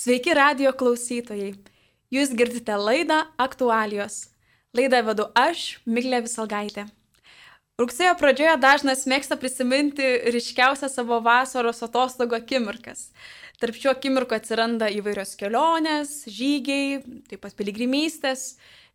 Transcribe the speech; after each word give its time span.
Sveiki 0.00 0.32
radio 0.32 0.70
klausytojai. 0.72 1.50
Jūs 2.08 2.30
girdite 2.32 2.72
laidą 2.80 3.18
Aktualijos. 3.36 4.30
Laidą 4.72 5.02
vedu 5.04 5.26
aš, 5.36 5.74
Miglė 5.84 6.22
Visalgaitė. 6.24 6.86
Rugsėjo 7.76 8.14
pradžioje 8.16 8.54
dažnas 8.62 9.02
mėgsta 9.10 9.36
prisiminti 9.36 10.06
ryškiausią 10.32 10.88
savo 10.88 11.18
vasaros 11.26 11.84
atostogų 11.84 12.38
akimirkas. 12.38 13.10
Tarp 13.60 13.76
šių 13.76 13.90
akimirkų 13.92 14.38
atsiranda 14.38 14.88
įvairios 14.88 15.34
kelionės, 15.36 16.14
žygiai, 16.32 17.02
taip 17.28 17.44
pat 17.44 17.58
piligrimystės. 17.58 18.54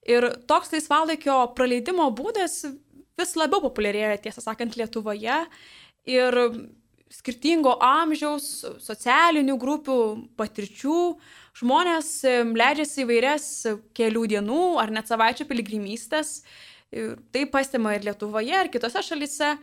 Ir 0.10 0.32
toks 0.50 0.74
laisvalaikio 0.74 1.38
praleidimo 1.54 2.08
būdas 2.18 2.64
vis 3.22 3.38
labiau 3.38 3.62
populiarėja, 3.68 4.24
tiesą 4.26 4.42
sakant, 4.48 4.74
Lietuvoje. 4.74 5.38
Ir 6.10 6.42
skirtingo 7.14 7.76
amžiaus, 7.84 8.48
socialinių 8.82 9.58
grupių, 9.62 9.98
patirčių 10.40 11.00
žmonės 11.56 12.10
leidžiasi 12.56 13.04
įvairias 13.06 13.46
kelių 13.96 14.26
dienų 14.34 14.64
ar 14.82 14.94
net 14.94 15.12
savaičių 15.12 15.48
piligrimystės. 15.50 16.40
Tai 16.92 17.46
pastebima 17.52 17.96
ir 17.96 18.06
Lietuvoje, 18.08 18.56
ir 18.56 18.72
kitose 18.74 19.04
šalise. 19.06 19.56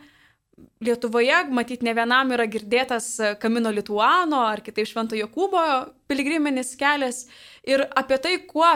Lietuvoje, 0.85 1.39
matyt, 1.49 1.81
ne 1.81 1.95
vienam 1.97 2.29
yra 2.35 2.45
girdėtas 2.45 3.15
Kamino 3.41 3.71
Lituano 3.73 4.43
ar 4.45 4.61
kitaip 4.61 4.85
Švento 4.85 5.17
Jokūbo 5.17 5.63
piligriminis 6.07 6.75
kelias. 6.77 7.23
Ir 7.65 7.87
apie 7.97 8.19
tai, 8.21 8.35
kuo 8.45 8.69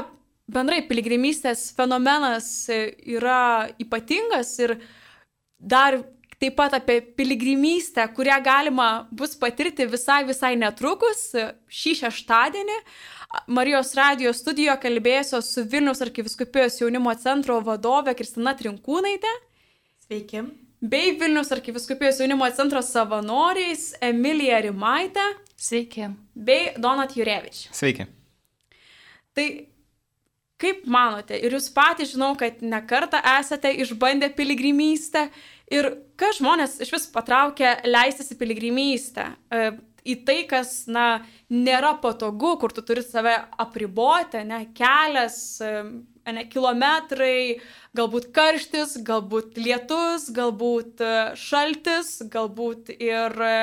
bendrai 0.49 0.81
piligrimystės 0.89 1.67
fenomenas 1.77 2.49
yra 2.71 3.69
ypatingas 3.77 4.55
ir 4.63 4.77
dar 5.59 5.99
taip 6.41 6.55
pat 6.57 6.73
apie 6.77 7.01
piligrimystę, 7.01 8.07
kurią 8.13 8.41
galima 8.43 9.07
bus 9.11 9.35
patirti 9.35 9.87
visai 9.89 10.23
visai 10.27 10.55
netrukus 10.59 11.31
šį 11.79 11.93
šeštadienį. 12.01 12.77
Marijos 13.51 13.91
radijos 13.97 14.39
studijoje 14.41 14.77
kalbėsiu 14.85 15.41
su 15.43 15.65
Vilnius 15.67 16.01
arkiviskupijos 16.05 16.79
jaunimo 16.81 17.11
centro 17.19 17.57
vadove 17.61 18.13
Kristina 18.15 18.53
Trinkūnaitė. 18.55 19.33
Sveiki. 20.07 20.45
Bei 20.79 21.11
Vilnius 21.19 21.51
arkiviskupijos 21.51 22.21
jaunimo 22.21 22.47
centro 22.55 22.83
savanoriais 22.85 23.89
Emilija 24.01 24.61
Rimaitė. 24.63 25.25
Sveiki. 25.57 26.11
Bei 26.35 26.75
Donat 26.77 27.17
Jurevič. 27.17 27.65
Sveiki. 27.75 28.07
Tai 29.35 29.47
kaip 30.61 30.85
manote, 30.89 31.37
ir 31.37 31.53
jūs 31.53 31.67
patys 31.73 32.13
žinau, 32.13 32.31
kad 32.39 32.63
nekartą 32.65 33.19
esate 33.37 33.73
išbandę 33.83 34.31
piligrimystę 34.37 35.27
ir 35.71 35.91
kas 36.19 36.39
žmonės 36.41 36.79
iš 36.83 36.93
vis 36.95 37.09
patraukia 37.13 37.77
leistis 37.85 38.33
į 38.33 38.39
piligrimystę? 38.39 39.31
į 40.07 40.15
tai, 40.27 40.37
kas, 40.49 40.85
na, 40.91 41.21
nėra 41.51 41.95
patogu, 42.01 42.55
kur 42.61 42.73
tu 42.75 42.83
turi 42.85 43.03
save 43.03 43.33
apriboti, 43.59 44.43
ne, 44.47 44.61
kelias, 44.77 45.39
ne, 45.61 46.45
kilometrai, 46.51 47.59
galbūt 47.97 48.29
karštis, 48.35 48.97
galbūt 49.07 49.59
lietus, 49.59 50.29
galbūt 50.35 51.03
e, 51.03 51.13
šaltis, 51.39 52.17
galbūt 52.31 52.93
ir 52.95 53.35
e, 53.47 53.59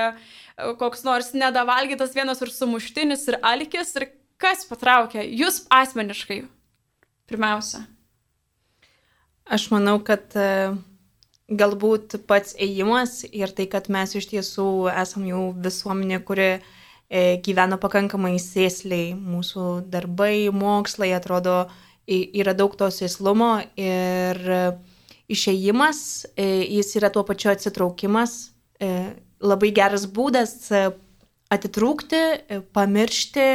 koks 0.81 1.05
nors 1.07 1.33
nedavalgytas 1.37 2.15
vienas 2.17 2.43
ir 2.45 2.53
sumuštinis 2.53 3.29
ir 3.31 3.41
alkis. 3.43 3.95
Ir 4.01 4.11
kas 4.41 4.67
patraukia 4.69 5.25
jūs 5.25 5.65
asmeniškai? 5.73 6.43
Pirmiausia. 7.31 7.87
Aš 9.45 9.71
manau, 9.73 9.99
kad 10.05 10.33
uh 10.37 10.77
galbūt 11.51 12.17
pats 12.29 12.55
ėjimas 12.57 13.23
ir 13.29 13.53
tai, 13.53 13.67
kad 13.69 13.91
mes 13.93 14.15
iš 14.17 14.29
tiesų 14.33 14.89
esam 14.95 15.27
jau 15.29 15.43
visuomenė, 15.53 16.21
kuri 16.25 16.49
e, 16.55 16.61
gyvena 17.45 17.77
pakankamai 17.81 18.39
sėsliai, 18.41 19.13
mūsų 19.15 19.85
darbai, 19.93 20.49
mokslai 20.53 21.13
atrodo 21.17 21.67
yra 22.07 22.55
daug 22.57 22.75
to 22.77 22.89
sėslumo 22.93 23.59
ir 23.77 24.41
e, 24.41 24.63
išėjimas, 25.33 26.01
e, 26.37 26.49
jis 26.79 26.97
yra 27.01 27.13
tuo 27.13 27.25
pačiu 27.29 27.53
atsitraukimas, 27.53 28.51
labai 29.41 29.71
geras 29.73 30.03
būdas 30.11 30.67
atitrūkti, 31.55 32.21
pamiršti 32.75 33.47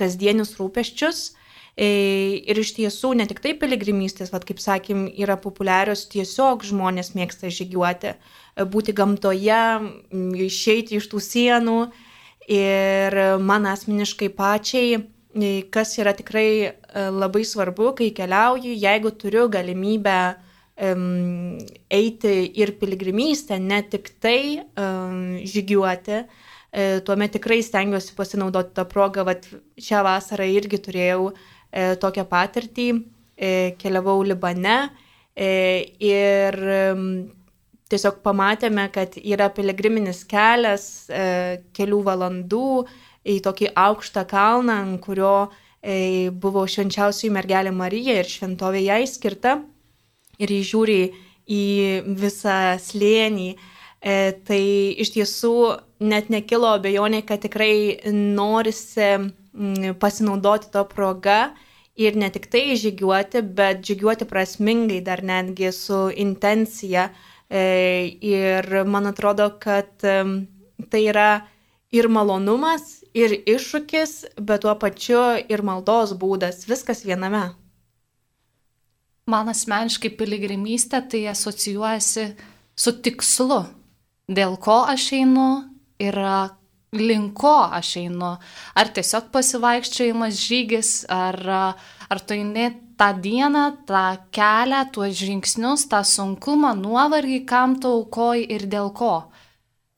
kasdienius 0.00 0.56
rūpeščius 0.58 1.20
ir 1.80 2.58
iš 2.60 2.74
tiesų 2.76 3.14
ne 3.16 3.24
tik 3.28 3.40
tai 3.40 3.54
piligrimystės, 3.58 4.32
vad 4.34 4.44
kaip 4.48 4.60
sakėm, 4.60 5.06
yra 5.16 5.38
populiarios, 5.40 6.04
tiesiog 6.12 6.64
žmonės 6.68 7.14
mėgsta 7.16 7.48
žygiuoti, 7.48 8.12
e, 8.12 8.66
būti 8.68 8.92
gamtoje, 8.96 9.62
išeiti 10.44 10.98
iš 10.98 11.08
tų 11.12 11.22
sienų. 11.24 11.78
Ir 12.50 13.16
man 13.40 13.68
asmeniškai 13.70 14.28
pačiai, 14.36 14.98
e, 15.32 15.62
kas 15.72 15.96
yra 16.02 16.12
tikrai 16.16 16.74
labai 16.94 17.44
svarbu, 17.46 17.94
kai 17.96 18.10
keliauju, 18.10 18.74
jeigu 18.74 19.12
turiu 19.14 19.46
galimybę 19.48 20.34
um, 20.82 21.58
eiti 21.88 22.50
ir 22.58 22.74
piligrimystę, 22.80 23.60
ne 23.62 23.78
tik 23.86 24.10
tai 24.20 24.66
um, 24.74 25.38
žygiuoti, 25.46 26.24
tuomet 27.06 27.32
tikrai 27.34 27.62
stengiuosi 27.66 28.14
pasinaudoti 28.14 28.74
tą 28.74 28.84
progą, 28.86 29.24
vad 29.26 29.46
šią 29.78 30.02
vasarą 30.06 30.46
irgi 30.50 30.78
turėjau 30.82 31.30
e, 31.30 31.38
tokią 32.02 32.24
patirtį, 32.28 32.88
e, 33.40 33.74
keliavau 33.80 34.22
Libane 34.22 34.90
e, 35.34 35.50
ir 36.02 36.58
e, 36.60 36.82
tiesiog 37.90 38.20
pamatėme, 38.24 38.86
kad 38.94 39.16
yra 39.18 39.48
piligriminis 39.54 40.22
kelias 40.28 41.08
e, 41.08 41.62
kelių 41.76 42.02
valandų 42.06 42.68
į 43.30 43.40
tokį 43.44 43.72
aukštą 43.76 44.26
kalną, 44.30 44.78
ant 44.84 45.02
kurio 45.04 45.34
e, 45.82 46.30
buvo 46.30 46.66
švenčiausiai 46.68 47.32
mergelė 47.34 47.72
Marija 47.74 48.20
ir 48.20 48.30
šventovė 48.30 48.84
jai 48.86 49.02
skirta. 49.10 49.58
Ir 50.40 50.52
jį 50.54 50.62
žiūri 50.70 51.00
į 51.50 51.64
visą 52.20 52.78
slėnį. 52.80 53.50
E, 54.00 54.14
tai 54.48 54.62
iš 55.02 55.10
tiesų 55.12 55.56
net 56.08 56.30
nekilo 56.32 56.70
abejonė, 56.78 57.20
kad 57.28 57.42
tikrai 57.44 58.00
norisi 58.08 59.10
pasinaudoti 60.00 60.70
to 60.72 60.84
proga 60.88 61.54
ir 61.96 62.16
ne 62.16 62.30
tik 62.30 62.46
tai 62.52 62.76
žygiuoti, 62.80 63.42
bet 63.42 63.82
žygiuoti 63.86 64.28
prasmingai 64.30 65.00
dar 65.04 65.22
netgi 65.22 65.72
su 65.74 66.08
intencija. 66.14 67.10
E, 67.50 67.62
ir 68.22 68.84
man 68.86 69.10
atrodo, 69.10 69.50
kad 69.58 69.90
tai 70.00 71.02
yra 71.10 71.30
ir 71.90 72.06
malonumas, 72.08 73.00
ir 73.14 73.34
iššūkis, 73.34 74.12
bet 74.38 74.62
tuo 74.64 74.74
pačiu 74.78 75.22
ir 75.50 75.64
maldos 75.66 76.14
būdas, 76.18 76.64
viskas 76.70 77.02
viename. 77.06 77.50
Man 79.30 79.50
asmeniškai 79.50 80.12
piligrimystė 80.18 81.02
tai 81.10 81.24
asocijuojasi 81.30 82.24
su 82.74 82.94
tikslu, 83.04 83.60
dėl 84.30 84.56
ko 84.62 84.80
aš 84.90 85.10
einu 85.20 85.50
ir 86.02 86.16
link 86.96 87.34
ko 87.38 87.56
aš 87.70 87.96
einu. 88.02 88.34
Ar 88.74 88.90
tiesiog 88.94 89.30
pasivaikščiojimas 89.34 90.40
žygis, 90.40 90.92
ar, 91.10 91.38
ar 92.10 92.22
tu 92.26 92.34
eini 92.34 92.70
tą 92.98 93.12
dieną, 93.22 93.64
tą 93.88 94.04
kelią, 94.34 94.82
tuos 94.92 95.14
žingsnius, 95.16 95.86
tą 95.90 96.02
sunkumą, 96.04 96.74
nuovargį, 96.80 97.44
kam 97.46 97.78
tu 97.80 97.94
aukoji 98.00 98.50
ir 98.56 98.66
dėl 98.70 98.90
ko. 98.96 99.14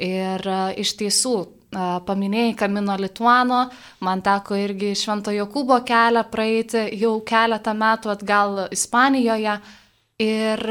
Ir 0.02 0.44
iš 0.78 0.94
tiesų, 1.00 1.36
paminėjai 2.06 2.54
Kamino 2.58 2.96
Lituano, 3.00 3.62
man 4.04 4.22
teko 4.22 4.58
irgi 4.60 4.92
Švento 4.98 5.32
Jokūbo 5.32 5.80
kelią 5.88 6.24
praeiti 6.30 6.84
jau 7.00 7.16
keletą 7.24 7.74
metų 7.74 8.12
atgal 8.12 8.66
Ispanijoje. 8.74 9.56
Ir 10.22 10.62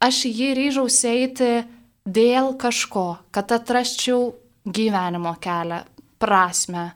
aš 0.00 0.24
jį 0.26 0.54
ryžausi 0.56 1.10
eiti 1.10 1.50
dėl 2.08 2.54
kažko, 2.58 3.20
kad 3.30 3.52
atrasčiau 3.52 4.32
gyvenimo 4.66 5.34
kelią, 5.40 5.80
prasme. 6.20 6.90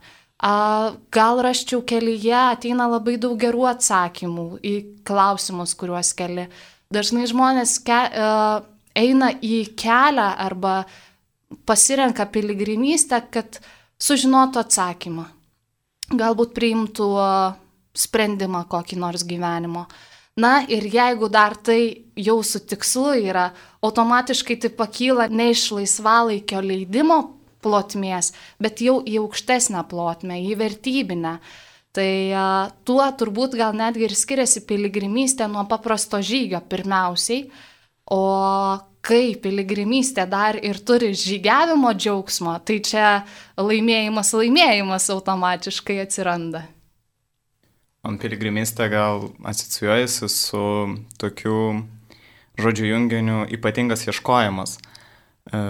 Gal 1.15 1.41
raščiau 1.41 1.81
kelyje 1.87 2.35
ateina 2.35 2.87
labai 2.91 3.15
daug 3.17 3.37
gerų 3.39 3.65
atsakymų 3.71 4.47
į 4.61 4.75
klausimus, 5.07 5.73
kuriuos 5.79 6.11
keli. 6.17 6.49
Dažnai 6.93 7.25
žmonės 7.31 7.79
ke, 7.85 8.01
eina 8.95 9.31
į 9.41 9.61
kelią 9.79 10.27
arba 10.45 10.83
pasirenka 11.65 12.27
piligrimystę, 12.29 13.23
kad 13.31 13.61
sužinotų 14.01 14.61
atsakymą. 14.61 15.25
Galbūt 16.13 16.53
priimtų 16.53 17.07
sprendimą 17.95 18.65
kokį 18.69 18.99
nors 19.01 19.23
gyvenimo. 19.25 19.87
Na 20.37 20.59
ir 20.67 20.83
jeigu 20.91 21.29
dar 21.31 21.55
tai 21.55 22.03
jau 22.19 22.41
su 22.43 22.59
tikslu 22.59 23.15
yra, 23.31 23.47
automatiškai 23.81 24.57
tai 24.59 24.69
pakyla 24.69 25.29
ne 25.31 25.53
iš 25.53 25.69
laisvalaikio 25.77 26.59
leidimo 26.59 27.21
plotmės, 27.65 28.31
bet 28.61 28.85
jau 28.85 28.99
į 29.01 29.19
aukštesnę 29.25 29.81
plotmę, 29.89 30.39
į 30.45 30.57
vertybinę. 30.61 31.39
Tai 31.95 32.11
a, 32.35 32.47
tuo 32.87 33.05
turbūt 33.19 33.55
gal 33.57 33.75
netgi 33.75 34.05
ir 34.05 34.15
skiriasi 34.15 34.65
piligrimystė 34.67 35.47
nuo 35.51 35.63
paprasto 35.69 36.19
žygio 36.19 36.59
pirmiausiai, 36.69 37.47
o 38.11 38.23
kai 39.05 39.35
piligrimystė 39.41 40.25
dar 40.29 40.57
ir 40.59 40.79
turi 40.85 41.11
žygiavimo 41.15 41.93
džiaugsmo, 41.95 42.57
tai 42.65 42.79
čia 42.83 43.09
laimėjimas, 43.59 44.33
laimėjimas 44.35 45.09
automatiškai 45.13 45.99
atsiranda. 46.03 46.65
Man 48.05 48.19
piligrimystė 48.21 48.85
gal 48.93 49.29
asocijuojasi 49.49 50.29
su 50.29 50.65
tokiu 51.21 51.85
žodžių 52.61 52.91
junginiu 52.91 53.39
ypatingas 53.55 54.05
ieškojimas. 54.05 54.77
E, 54.77 55.61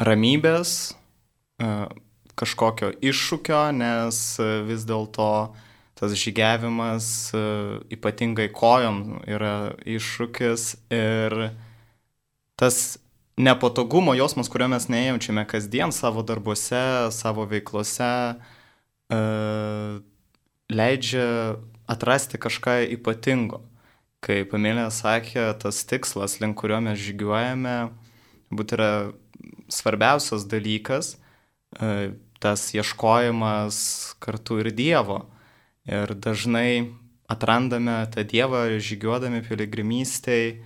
ramybės, 0.00 0.94
kažkokio 2.38 2.92
iššūkio, 3.02 3.62
nes 3.74 4.20
vis 4.68 4.86
dėlto 4.86 5.30
tas 5.98 6.14
žygiavimas 6.14 7.34
e, 7.34 7.40
ypatingai 7.96 8.48
kojom 8.54 9.18
yra 9.26 9.74
iššūkis 9.82 10.68
ir 10.94 11.34
tas 12.58 12.98
nepatogumo 13.38 14.14
jausmas, 14.18 14.50
kurio 14.50 14.68
mes 14.70 14.86
nejaučiame 14.90 15.42
kasdien 15.50 15.94
savo 15.94 16.22
darbuose, 16.26 17.10
savo 17.14 17.46
veiklose, 17.50 18.12
e, 19.10 19.20
leidžia 20.70 21.58
atrasti 21.90 22.38
kažką 22.38 22.80
ypatingo. 22.98 23.64
Kaip 24.22 24.54
Emilija 24.54 24.90
sakė, 24.90 25.44
tas 25.62 25.84
tikslas, 25.86 26.40
link 26.42 26.58
kurio 26.58 26.80
mes 26.82 26.98
žygiuojame, 26.98 27.76
būt 28.50 28.74
yra 28.74 28.92
svarbiausias 29.70 30.46
dalykas, 30.50 31.14
e, 31.14 31.27
tas 32.38 32.68
ieškojimas 32.74 33.78
kartu 34.22 34.60
ir 34.62 34.70
Dievo. 34.72 35.26
Ir 35.88 36.14
dažnai 36.14 36.94
atrandame 37.28 38.00
tą 38.12 38.24
Dievą 38.28 38.64
žygiuodami 38.80 39.42
piligrimystėje 39.44 40.58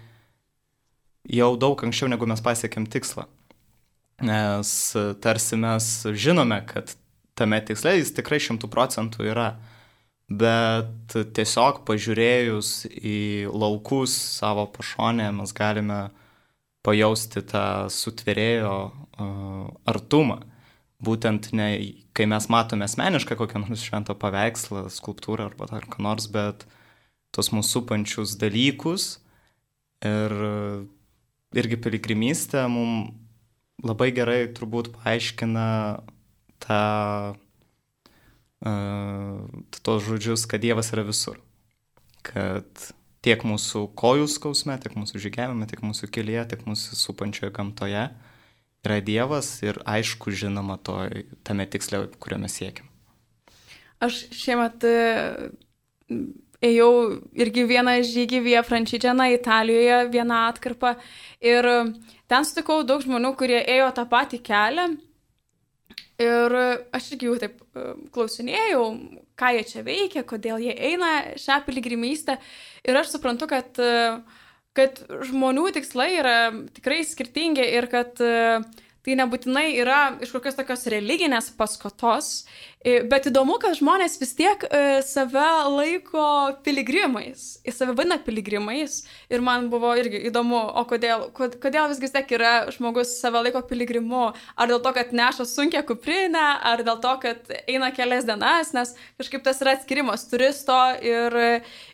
jau 1.31 1.52
daug 1.56 1.82
anksčiau, 1.87 2.10
negu 2.10 2.26
mes 2.26 2.43
pasiekėm 2.43 2.88
tikslą. 2.90 3.26
Nes 4.22 4.70
tarsi 5.22 5.58
mes 5.58 5.88
žinome, 6.14 6.60
kad 6.66 6.94
tame 7.38 7.58
tiksle 7.64 7.96
jis 7.99 8.12
tikrai 8.14 8.38
šimtų 8.43 8.70
procentų 8.70 9.26
yra. 9.31 9.52
Bet 10.32 11.12
tiesiog 11.37 11.82
pažiūrėjus 11.88 12.87
į 12.88 13.50
laukus 13.52 14.14
savo 14.38 14.64
pašonę 14.72 15.28
mes 15.34 15.52
galime 15.52 16.06
pajausti 16.87 17.43
tą 17.50 17.90
sutverėjo 17.93 18.76
uh, 18.88 19.66
artumą. 19.87 20.40
Būtent 21.02 21.50
ne, 21.56 21.69
kai 22.14 22.28
mes 22.31 22.46
matome 22.52 22.87
asmenišką 22.87 23.37
kokią 23.40 23.64
nors 23.64 23.82
šventą 23.82 24.14
paveikslą, 24.19 24.87
skulptūrą 24.93 25.49
arba 25.50 25.66
dar 25.70 25.88
ką 25.90 26.04
nors, 26.04 26.28
bet 26.31 26.66
tos 27.34 27.50
mūsų 27.50 27.81
supančius 27.81 28.37
dalykus 28.38 29.16
ir 30.06 30.34
irgi 31.58 31.78
piligrimystė 31.82 32.64
mums 32.70 33.19
labai 33.82 34.12
gerai 34.14 34.46
turbūt 34.54 34.93
paaiškina 34.94 35.66
tą, 36.62 36.82
uh, 38.62 39.62
tos 39.82 40.04
žodžius, 40.06 40.46
kad 40.46 40.62
Dievas 40.62 40.93
yra 40.94 41.04
visur. 41.06 41.40
Kad 42.22 42.69
tiek 43.26 43.43
mūsų 43.46 43.88
kojų 43.99 44.28
skausme, 44.31 44.76
tiek 44.82 44.94
mūsų 44.99 45.22
žygiavime, 45.22 45.66
tiek 45.70 45.82
mūsų 45.82 46.10
kelyje, 46.14 46.44
tiek 46.52 46.62
mūsų 46.69 46.99
supančioje 46.99 47.50
gamtoje 47.54 48.06
yra 48.87 49.00
Dievas 49.05 49.55
ir 49.62 49.79
aišku 49.87 50.34
žinoma 50.34 50.79
to, 50.82 50.99
tame 51.46 51.67
tiksle, 51.70 52.06
kurio 52.23 52.40
mes 52.43 52.56
siekiam. 52.58 52.88
Aš 54.02 54.25
šiemet 54.34 54.82
ėjau 56.62 56.90
irgi 57.38 57.64
vieną 57.67 57.94
žygį 58.06 58.43
Via 58.46 58.62
Frančidžianą 58.67 59.29
Italijoje, 59.34 59.99
vieną 60.11 60.43
atkarpą 60.50 60.94
ir 61.43 61.69
ten 62.31 62.46
sutikau 62.46 62.82
daug 62.87 63.02
žmonių, 63.02 63.34
kurie 63.38 63.61
ėjo 63.62 63.90
tą 63.96 64.06
patį 64.11 64.43
kelią. 64.46 64.90
Ir 66.23 66.55
aš 66.94 67.08
irgi 67.14 67.26
jau 67.26 67.35
taip 67.40 67.56
e, 67.58 67.85
klausinėjau, 68.14 68.82
ką 69.38 69.49
jie 69.56 69.62
čia 69.67 69.81
veikia, 69.82 70.23
kodėl 70.28 70.61
jie 70.62 70.75
eina 70.90 71.08
šią 71.40 71.56
piligrimystę. 71.67 72.37
Ir 72.87 72.99
aš 73.00 73.14
suprantu, 73.17 73.49
kad, 73.50 73.81
e, 73.82 74.20
kad 74.77 75.03
žmonių 75.29 75.67
tikslai 75.77 76.11
yra 76.21 76.37
tikrai 76.73 77.03
skirtingi 77.05 77.65
ir 77.77 77.89
kad 77.93 78.21
uh, 78.25 78.65
tai 79.02 79.16
nebūtinai 79.19 79.72
yra 79.82 80.00
iš 80.22 80.31
kokios 80.31 80.54
tokios 80.54 80.84
religinės 80.93 81.49
paskatos, 81.58 82.44
bet 82.82 83.26
įdomu, 83.31 83.56
kad 83.62 83.75
žmonės 83.78 84.14
vis 84.20 84.32
tiek 84.38 84.62
e, 84.69 85.00
save 85.06 85.46
laiko 85.70 86.26
piligrimais, 86.62 87.58
į 87.66 87.75
save 87.75 87.96
vadina 87.99 88.20
piligrimais 88.22 89.00
ir 89.31 89.43
man 89.43 89.66
buvo 89.72 89.90
irgi 89.99 90.20
įdomu, 90.31 90.60
o 90.78 90.84
kodėl, 90.90 91.28
kodėl 91.34 91.90
visgi 91.90 92.06
vis 92.06 92.14
tiek 92.14 92.34
yra 92.38 92.52
žmogus 92.75 93.16
save 93.19 93.43
laiko 93.43 93.64
piligrimu, 93.66 94.28
ar 94.54 94.70
dėl 94.70 94.82
to, 94.87 94.94
kad 94.94 95.10
neša 95.19 95.49
sunkia 95.50 95.82
kuprinę, 95.87 96.46
ar 96.72 96.87
dėl 96.87 97.02
to, 97.02 97.16
kad 97.26 97.52
eina 97.66 97.90
kelias 97.94 98.26
dienas, 98.28 98.70
nes 98.75 98.94
kažkaip 99.19 99.43
tas 99.46 99.62
yra 99.66 99.76
atskirimas 99.78 100.28
turisto 100.31 100.78
ir, 101.02 101.38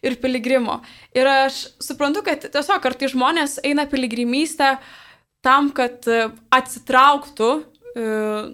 ir 0.05 0.21
piligrimo. 0.21 0.83
Ir 1.17 1.29
aš 1.49 1.67
suprantu, 1.85 2.25
kad 2.29 2.49
tiesiog 2.53 2.85
kartai 2.85 3.13
žmonės 3.13 3.61
eina 3.65 3.89
piligrimystę, 3.89 4.77
tam, 5.45 5.71
kad 5.75 6.07
e, 6.11 6.29
atsitrauktų 6.55 7.51
e, 7.59 7.63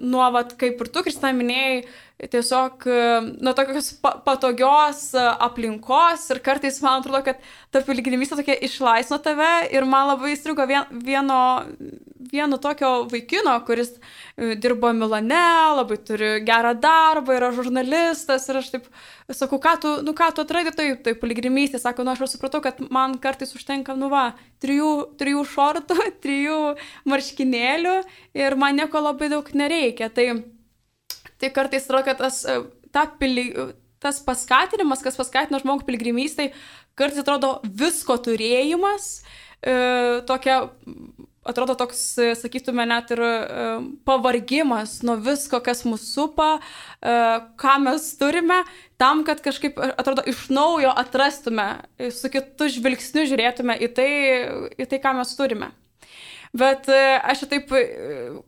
nuo, 0.01 0.25
vat, 0.35 0.55
kaip 0.59 0.81
ir 0.81 0.91
tu, 0.91 1.05
Kristina, 1.05 1.33
minėjai, 1.35 1.83
tiesiog 2.15 2.85
e, 2.87 2.99
nuo 3.43 3.53
tokios 3.57 3.91
patogios 4.25 5.09
aplinkos 5.15 6.29
ir 6.31 6.39
kartais 6.45 6.79
man 6.83 7.01
atrodo, 7.01 7.21
kad 7.25 7.41
ta 7.75 7.81
piligrimystė 7.83 8.39
tokia 8.39 8.55
išlaisvino 8.63 9.19
tave 9.23 9.51
ir 9.75 9.87
man 9.89 10.13
labai 10.13 10.31
įstrigo 10.35 10.63
vien, 10.69 10.87
vieno, 11.03 11.39
vieno 12.31 12.59
tokio 12.61 12.93
vaikino, 13.11 13.57
kuris 13.67 13.97
dirbo 14.35 14.93
Milane, 14.95 15.43
labai 15.81 15.99
turi 16.07 16.31
gerą 16.47 16.71
darbą, 16.79 17.35
yra 17.35 17.51
žurnalistas 17.55 18.47
ir 18.47 18.61
aš 18.61 18.71
taip 18.77 18.89
sakau, 19.35 19.59
ką 19.59 19.75
tu, 19.81 19.93
nu 20.07 20.15
ką 20.15 20.31
tu 20.35 20.43
atradai 20.45 20.71
taip, 20.75 21.03
tai 21.03 21.15
piligrimystė, 21.19 21.83
sako, 21.83 22.05
nu 22.05 22.13
aš 22.13 22.23
jau 22.23 22.31
supratau, 22.35 22.63
kad 22.63 22.79
man 22.93 23.19
kartais 23.19 23.51
užtenka, 23.57 23.95
nu 23.99 24.07
va, 24.13 24.29
trijų, 24.63 25.17
trijų 25.19 25.45
šortų, 25.51 25.99
trijų 26.23 26.59
marškinėlių 27.11 27.95
ir 28.39 28.59
man 28.61 28.79
nieko 28.79 29.03
labai 29.03 29.31
daug 29.33 29.49
nereikia. 29.57 30.11
Tai, 30.13 30.29
tai 31.41 31.51
kartais 31.53 31.87
atrodo, 31.87 32.05
kad 32.07 32.21
tas, 32.23 32.41
ta 32.95 33.05
pili, 33.19 33.49
tas 34.03 34.21
paskatinimas, 34.23 35.03
kas 35.05 35.17
paskatina 35.19 35.61
žmogų 35.61 35.87
piligrimystėj, 35.87 36.51
kartais 36.97 37.21
atrodo 37.23 37.57
visko 37.65 38.17
turėjimas, 38.21 39.23
e, 39.61 39.75
tokia 40.29 40.61
atrodo 41.45 41.75
toks, 41.77 42.01
sakytume, 42.39 42.87
net 42.89 43.11
ir 43.13 43.21
e, 43.21 43.29
pavargimas 44.07 44.97
nuo 45.05 45.17
visko, 45.21 45.59
kas 45.65 45.83
mus 45.85 46.07
supa, 46.15 46.55
e, 46.57 47.15
ką 47.61 47.77
mes 47.85 48.07
turime, 48.19 48.63
tam, 49.01 49.23
kad 49.27 49.43
kažkaip, 49.45 49.77
atrodo, 49.93 50.25
iš 50.25 50.47
naujo 50.53 50.93
atrastume, 51.05 51.67
su 52.13 52.31
kitu 52.33 52.69
žvilgsniu 52.77 53.27
žiūrėtume 53.29 53.77
į 53.77 53.91
tai, 53.97 54.11
į 54.79 54.89
tai 54.89 55.01
ką 55.03 55.17
mes 55.19 55.35
turime. 55.37 55.73
Bet 56.55 56.87
e, 56.87 56.99
aš 57.19 57.43
taip 57.51 57.73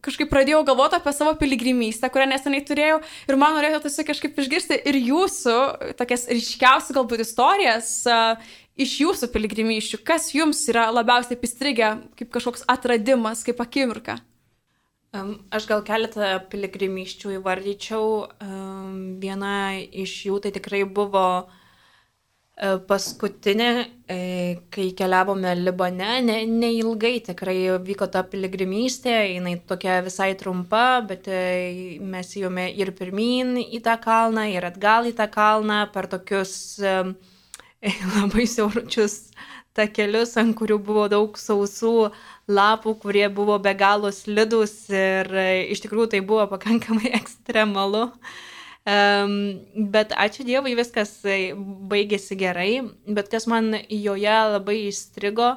kažkaip 0.05 0.29
pradėjau 0.31 0.61
galvoti 0.67 0.95
apie 0.95 1.11
savo 1.15 1.33
piligrimystę, 1.39 2.07
kurią 2.13 2.29
neseniai 2.31 2.63
turėjau 2.67 3.01
ir 3.03 3.39
man 3.39 3.57
norėtųsi 3.57 4.05
kažkaip 4.07 4.37
išgirsti 4.39 4.79
ir 4.87 4.99
jūsų 5.01 5.57
tokias 5.99 6.23
ryškiausias 6.31 6.95
galbūt 6.95 7.25
istorijas 7.25 7.91
iš 8.77 8.95
jūsų 9.01 9.31
piligrimyšių, 9.33 9.99
kas 10.07 10.29
jums 10.35 10.61
yra 10.71 10.87
labiausiai 10.93 11.39
pistrigę, 11.41 11.95
kaip 12.19 12.31
kažkoks 12.33 12.65
atradimas, 12.69 13.43
kaip 13.45 13.59
akimirka? 13.63 14.19
Aš 15.55 15.65
gal 15.69 15.81
keletą 15.87 16.35
piligrimyščių 16.51 17.37
įvardyčiau. 17.37 18.09
Viena 19.21 19.53
iš 19.79 20.13
jų 20.27 20.41
tai 20.43 20.51
tikrai 20.53 20.83
buvo 20.85 21.23
e, 21.41 21.66
paskutinė, 22.57 23.69
e, 24.09 24.17
kai 24.73 24.87
keliavome 24.97 25.51
Libane, 25.59 26.09
ne, 26.25 26.37
neilgai 26.49 27.19
tikrai 27.27 27.77
vyko 27.85 28.07
ta 28.09 28.23
piligrimystė, 28.25 29.13
jinai 29.35 29.59
tokia 29.69 29.99
visai 30.05 30.31
trumpa, 30.39 31.03
bet 31.05 31.29
e, 31.29 31.99
mes 32.01 32.33
ėjome 32.39 32.71
ir 32.73 32.95
pirmin 32.97 33.59
į 33.61 33.83
tą 33.85 33.99
kalną, 34.01 34.47
ir 34.49 34.65
atgal 34.65 35.05
į 35.05 35.13
tą 35.19 35.29
kalną 35.29 35.83
per 35.93 36.09
tokius 36.09 36.55
uh, 36.81 37.13
labai 38.17 38.47
siauručius 38.49 39.29
takelius, 39.77 40.33
ant 40.41 40.55
kurių 40.57 40.79
buvo 40.81 41.05
daug 41.11 41.37
sausų 41.37 42.09
lapų, 42.49 42.95
kurie 43.03 43.27
buvo 43.29 43.59
be 43.61 43.73
galo 43.77 44.09
slidus 44.09 44.87
ir 44.89 45.29
e, 45.29 45.49
iš 45.75 45.83
tikrųjų 45.85 46.09
tai 46.15 46.21
buvo 46.25 46.47
pakankamai 46.55 47.13
ekstremalu. 47.19 48.07
Um, 48.07 48.56
bet 48.88 50.13
ačiū 50.15 50.46
Dievui, 50.48 50.75
viskas 50.79 51.12
e, 51.25 51.53
baigėsi 51.91 52.38
gerai, 52.39 52.72
bet 53.08 53.32
kas 53.34 53.48
man 53.51 53.74
joje 53.89 54.38
labai 54.53 54.77
įstrigo, 54.88 55.56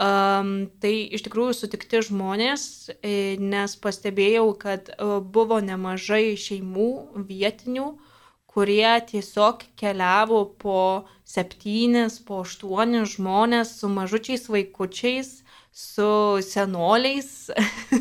um, 0.00 0.54
tai 0.80 0.94
iš 1.12 1.26
tikrųjų 1.26 1.58
sutikti 1.58 2.00
žmonės, 2.08 2.64
e, 3.02 3.36
nes 3.40 3.76
pastebėjau, 3.76 4.46
kad 4.62 4.88
buvo 5.34 5.60
nemažai 5.60 6.32
šeimų 6.40 6.88
vietinių, 7.28 7.90
uh, 7.92 8.08
kurie 8.52 9.00
tiesiog 9.08 9.64
keliavo 9.80 10.44
po 10.60 10.80
septynis, 11.24 12.18
po 12.26 12.42
aštuonis 12.44 13.16
žmonės 13.16 13.76
su 13.80 13.88
mažučiais 13.88 14.44
vaikučiais, 14.52 15.30
su 15.72 16.40
senoliais 16.44 17.48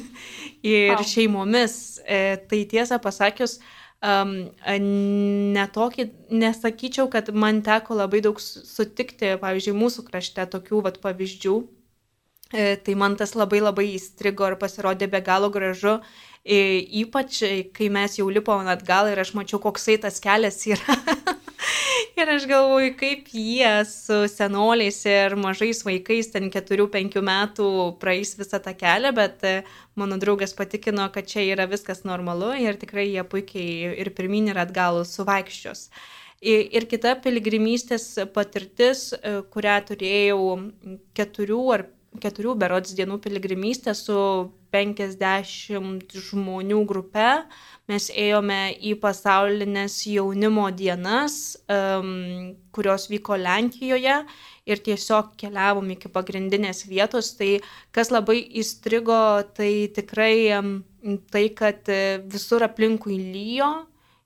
ir 0.75 1.03
šeimomis. 1.07 1.75
E, 2.03 2.35
tai 2.51 2.65
tiesą 2.67 2.99
pasakius, 3.03 3.59
um, 4.01 4.33
netokį, 5.55 6.07
nesakyčiau, 6.33 7.09
kad 7.13 7.29
man 7.33 7.61
teko 7.65 7.97
labai 8.01 8.21
daug 8.25 8.41
sutikti, 8.41 9.35
pavyzdžiui, 9.41 9.77
mūsų 9.77 10.07
krašte 10.09 10.47
tokių 10.55 10.83
vat, 10.87 10.99
pavyzdžių. 11.03 11.55
E, 12.51 12.75
tai 12.83 12.97
man 12.99 13.15
tas 13.15 13.31
labai 13.37 13.61
labai 13.63 13.87
įstrigo 13.93 14.49
ir 14.49 14.57
pasirodė 14.59 15.07
be 15.11 15.21
galo 15.23 15.51
gražu. 15.53 15.99
E, 16.43 16.81
ypač, 17.03 17.43
kai 17.75 17.87
mes 17.93 18.17
jau 18.19 18.27
lipom 18.33 18.67
atgal 18.67 19.11
ir 19.11 19.21
aš 19.21 19.35
mačiau, 19.37 19.61
koksai 19.63 19.99
tas 20.01 20.19
kelias 20.23 20.59
yra. 20.67 20.97
Ir 22.19 22.29
aš 22.29 22.45
galvoju, 22.49 22.93
kaip 22.99 23.29
jie 23.33 23.71
su 23.89 24.17
senoliais 24.29 24.99
ir 25.09 25.35
mažais 25.39 25.81
vaikais, 25.87 26.31
ten 26.33 26.49
4-5 26.53 27.21
metų 27.25 27.67
praeis 28.01 28.35
visą 28.39 28.59
tą 28.63 28.73
kelią, 28.77 29.13
bet 29.17 29.45
e, 29.47 29.53
mano 29.99 30.19
draugas 30.21 30.53
patikino, 30.57 31.07
kad 31.13 31.29
čia 31.31 31.45
yra 31.53 31.67
viskas 31.71 32.03
normalu 32.07 32.51
ir 32.59 32.79
tikrai 32.81 33.07
jie 33.09 33.23
puikiai 33.27 33.95
ir 34.03 34.11
pirmin 34.17 34.51
ir 34.51 34.59
atgal 34.61 35.01
suvaikščios. 35.07 35.87
Ir 36.41 36.87
kita 36.89 37.15
piligrimystės 37.21 38.07
patirtis, 38.33 39.11
e, 39.13 39.41
kurią 39.53 39.79
turėjau 39.91 40.45
keturių 41.17 41.63
ar 41.77 41.87
keturių 42.19 42.55
berods 42.59 42.95
dienų 42.97 43.21
piligrimystę 43.23 43.93
su 43.95 44.17
50 44.71 46.15
žmonių 46.29 46.81
grupe. 46.87 47.27
Mes 47.91 48.07
ėjome 48.15 48.73
į 48.79 48.95
pasaulinės 49.01 49.97
jaunimo 50.07 50.69
dienas, 50.71 51.57
um, 51.67 52.53
kurios 52.71 53.09
vyko 53.11 53.35
Lenkijoje 53.39 54.21
ir 54.69 54.83
tiesiog 54.85 55.33
keliavom 55.41 55.89
iki 55.95 56.11
pagrindinės 56.13 56.85
vietos. 56.87 57.33
Tai 57.39 57.57
kas 57.91 58.13
labai 58.13 58.39
įstrigo, 58.61 59.41
tai 59.57 59.89
tikrai 59.95 60.35
um, 60.59 60.77
tai, 61.33 61.49
kad 61.57 61.91
visur 62.31 62.63
aplinkui 62.67 63.17
lyjo, 63.19 63.73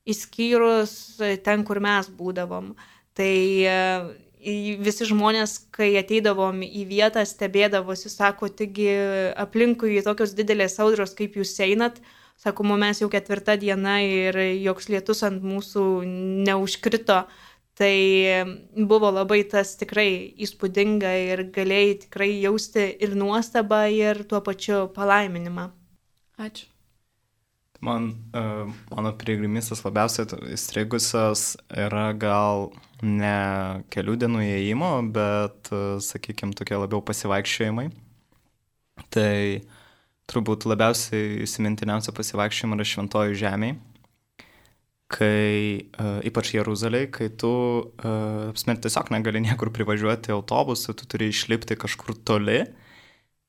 išskyrus 0.06 1.18
ten, 1.46 1.66
kur 1.66 1.82
mes 1.82 2.12
būdavom. 2.14 2.76
Tai 3.16 3.34
uh, 3.72 4.14
visi 4.86 5.08
žmonės, 5.10 5.58
kai 5.76 5.94
ateidavom 6.00 6.62
į 6.66 6.84
vietą, 6.90 7.24
stebėdavosi, 7.26 8.12
sako, 8.14 8.50
taigi 8.50 8.92
aplinkui 9.42 9.98
tokios 10.06 10.36
didelės 10.38 10.78
audros, 10.84 11.16
kaip 11.18 11.38
jūs 11.40 11.56
einat, 11.66 11.98
sakoma, 12.42 12.78
mes 12.78 13.02
jau 13.02 13.10
ketvirta 13.12 13.58
diena 13.60 13.98
ir 14.04 14.38
joks 14.62 14.90
lietus 14.92 15.24
ant 15.28 15.44
mūsų 15.44 15.86
neužkrito. 16.48 17.26
Tai 17.76 17.96
buvo 18.88 19.10
labai 19.12 19.42
tas 19.52 19.74
tikrai 19.76 20.08
įspūdinga 20.46 21.10
ir 21.26 21.42
galėjai 21.52 21.98
tikrai 22.06 22.30
jausti 22.40 22.86
ir 23.04 23.18
nuostabą, 23.20 23.82
ir 23.92 24.24
tuo 24.30 24.40
pačiu 24.40 24.86
palaiminimą. 24.96 25.74
Ačiū. 26.40 26.70
Man, 27.84 28.14
uh, 28.32 28.72
mano 28.90 29.12
piligrimystės 29.20 29.84
labiausiai 29.84 30.54
įstrigusios 30.56 31.58
yra 31.70 32.08
gal 32.18 32.70
ne 33.06 33.38
kelių 33.94 34.18
dienų 34.24 34.44
įėjimo, 34.46 34.92
bet, 35.16 35.72
uh, 35.72 35.98
sakykime, 36.04 36.56
tokie 36.58 36.78
labiau 36.80 37.04
pasivaikščiojimai. 37.06 37.90
Tai 39.14 39.36
turbūt 40.32 40.66
labiausiai 40.70 41.44
įsimintiniausia 41.46 42.16
pasivaikščiojimai 42.16 42.80
yra 42.80 42.88
šventoji 42.92 43.38
žemė, 43.42 43.74
kai, 45.16 45.86
uh, 46.02 46.18
ypač 46.26 46.56
Jeruzalėje, 46.56 47.12
kai 47.20 47.30
tu 47.30 47.52
uh, 47.54 48.50
apsmet 48.50 48.82
tiesiog 48.84 49.14
negali 49.14 49.44
niekur 49.46 49.70
privažiuoti 49.76 50.34
autobusu, 50.36 50.98
tu 50.98 51.08
turi 51.10 51.30
išlipti 51.34 51.78
kažkur 51.80 52.18
toli. 52.26 52.64
Uh, 52.66 52.82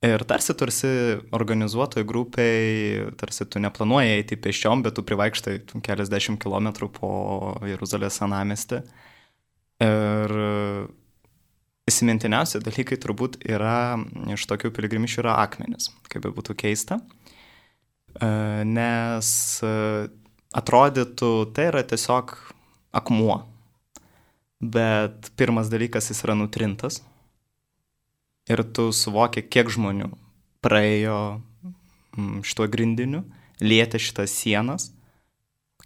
Ir 0.04 0.20
tarsi 0.28 0.52
tu 0.52 0.66
esi 0.68 0.88
organizuotojai 1.32 2.04
grupiai, 2.04 3.12
tarsi 3.16 3.46
tu 3.48 3.60
neplanuoji 3.62 4.18
eiti 4.18 4.36
pešiom, 4.36 4.82
bet 4.84 4.94
tu 4.98 5.04
privaikštai 5.06 5.54
keliasdešimt 5.86 6.36
kilometrų 6.42 6.90
po 6.98 7.10
Jeruzalės 7.64 8.18
senamestį. 8.20 8.82
Ir 9.84 10.32
įsimintiniausi 11.86 12.62
dalykai 12.64 12.96
turbūt 13.02 13.40
yra 13.44 13.98
iš 14.32 14.46
tokių 14.48 14.72
piligrimyšių 14.74 15.20
yra 15.22 15.36
akmenis, 15.44 15.90
kaip 16.10 16.24
be 16.24 16.32
būtų 16.34 16.56
keista. 16.58 16.98
E, 18.16 18.28
nes 18.64 19.28
atrodytų, 20.56 21.32
tai 21.52 21.68
yra 21.72 21.84
tiesiog 21.84 22.32
akmuo. 22.96 23.42
Bet 24.56 25.28
pirmas 25.36 25.68
dalykas 25.68 26.08
jis 26.10 26.24
yra 26.24 26.34
nutrintas 26.38 27.02
ir 28.48 28.62
tu 28.74 28.88
suvoki, 28.94 29.42
kiek 29.44 29.68
žmonių 29.72 30.08
praėjo 30.64 31.18
mm, 32.16 32.40
šituo 32.46 32.68
grindiniu, 32.70 33.22
lietė 33.62 34.00
šitas 34.02 34.34
sienas. 34.34 34.90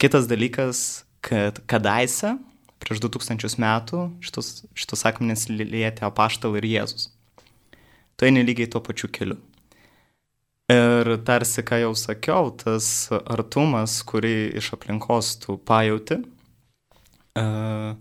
Kitas 0.01 0.29
dalykas, 0.31 1.05
kad 1.25 1.61
kadaise, 1.69 2.37
prieš 2.81 3.03
2000 3.05 3.61
metų, 3.61 4.03
šitus, 4.25 4.65
šitus 4.75 5.07
akmenis 5.09 5.49
lietė 5.53 6.07
apaštalai 6.09 6.63
ir 6.63 6.69
Jėzus. 6.71 7.09
Tu 8.17 8.29
eini 8.29 8.45
lygiai 8.45 8.71
tuo 8.73 8.83
pačiu 8.85 9.11
keliu. 9.13 9.39
Ir 10.71 11.17
tarsi, 11.27 11.65
ką 11.67 11.81
jau 11.83 11.95
sakiau, 11.99 12.53
tas 12.55 13.11
artumas, 13.21 13.99
kurį 14.07 14.53
iš 14.61 14.71
aplinkos 14.77 15.35
tu 15.43 15.57
pajauti, 15.67 16.21
uh, 17.41 17.97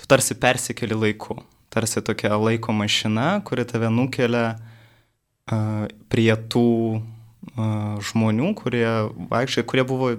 tu 0.00 0.10
tarsi 0.10 0.34
persikeli 0.34 0.98
laiku 0.98 1.38
tarsi 1.70 2.02
tokia 2.02 2.36
laiko 2.36 2.72
mašina, 2.72 3.40
kuri 3.44 3.64
tave 3.64 3.88
nukelia 3.94 4.46
uh, 4.58 5.86
prie 6.10 6.32
tų 6.50 6.66
uh, 6.98 7.98
žmonių, 8.10 8.54
kurie 8.58 8.86
vaikščiai, 9.30 9.66
kurie 9.70 9.86
buvo 9.86 10.10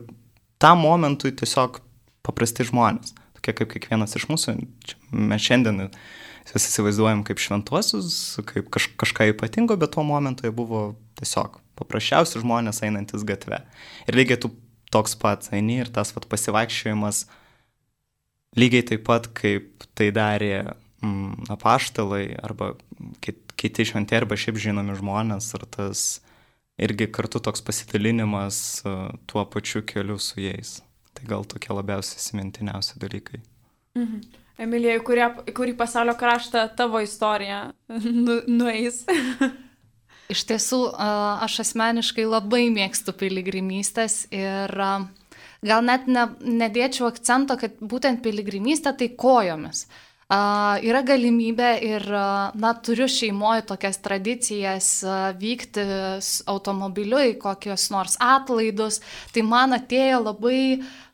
tam 0.62 0.86
momentui 0.86 1.34
tiesiog 1.36 1.81
paprasti 2.24 2.65
žmonės. 2.70 3.13
Tokie 3.41 3.55
kaip 3.57 3.71
kiekvienas 3.74 4.13
iš 4.13 4.27
mūsų. 4.29 4.53
Mes 5.17 5.41
šiandien 5.41 5.88
juos 5.88 6.65
įsivaizduojam 6.67 7.24
kaip 7.25 7.41
šventuosius, 7.41 8.38
kaip 8.45 8.67
kaž, 8.69 8.91
kažką 9.01 9.31
ypatingo, 9.31 9.74
bet 9.81 9.95
tuo 9.95 10.03
momentu 10.05 10.45
jie 10.45 10.53
buvo 10.53 10.91
tiesiog 11.17 11.57
paprasčiausi 11.79 12.41
žmonės 12.43 12.83
einantis 12.86 13.25
gatve. 13.25 13.63
Ir 14.05 14.17
lygiai 14.19 14.38
tu 14.43 14.51
toks 14.93 15.17
pats 15.17 15.50
eini 15.55 15.79
ir 15.81 15.89
tas 15.89 16.13
vat, 16.13 16.27
pasivaikščiojimas 16.29 17.24
lygiai 18.62 18.86
taip 18.91 19.07
pat, 19.10 19.31
kaip 19.33 19.88
tai 19.98 20.12
darė 20.13 20.53
mm, 21.01 21.50
apaštalai 21.57 22.27
arba 22.45 22.75
kit, 23.25 23.41
kiti 23.57 23.88
šventai 23.89 24.21
arba 24.21 24.38
šiaip 24.38 24.62
žinomi 24.62 25.00
žmonės, 25.01 25.50
ar 25.57 25.65
tas 25.65 26.05
irgi 26.81 27.10
kartu 27.10 27.41
toks 27.41 27.65
pasidalinimas 27.65 28.83
uh, 28.86 29.10
tuo 29.25 29.50
pačiu 29.50 29.81
keliu 29.81 30.21
su 30.21 30.45
jais. 30.45 30.77
Tai 31.22 31.30
gal 31.30 31.46
tokie 31.46 31.74
labiausiai 31.78 32.18
įsimintiniausi 32.18 33.00
dalykai. 33.01 33.42
Mhm. 34.00 34.22
Emilija, 34.62 34.98
į 35.00 35.01
kurį, 35.06 35.25
kurį 35.58 35.74
pasaulio 35.78 36.13
kraštą 36.18 36.68
tavo 36.78 37.01
istorija 37.01 37.72
nu, 38.25 38.42
nueis? 38.50 39.04
Iš 40.32 40.46
tiesų, 40.48 40.80
aš 41.44 41.60
asmeniškai 41.66 42.24
labai 42.24 42.70
mėgstu 42.72 43.12
piligrimystės 43.20 44.30
ir 44.32 44.72
gal 44.72 45.84
net 45.84 46.08
ne, 46.08 46.24
nedėčiau 46.40 47.10
akcento, 47.10 47.58
kad 47.60 47.75
būtent 47.84 48.22
piligrimystė 48.24 48.94
tai 48.96 49.10
kojomis. 49.20 49.84
Uh, 49.90 50.11
yra 50.32 51.02
galimybė 51.04 51.72
ir, 51.84 52.06
na, 52.56 52.72
turiu 52.80 53.08
šeimoje 53.12 53.66
tokias 53.68 54.00
tradicijas 54.04 54.88
vykti 55.40 55.84
automobiliu 56.48 57.20
į 57.32 57.36
kokius 57.42 57.90
nors 57.92 58.16
atlaidus, 58.22 59.02
tai 59.34 59.44
man 59.44 59.76
atėjo 59.76 60.22
labai 60.30 60.62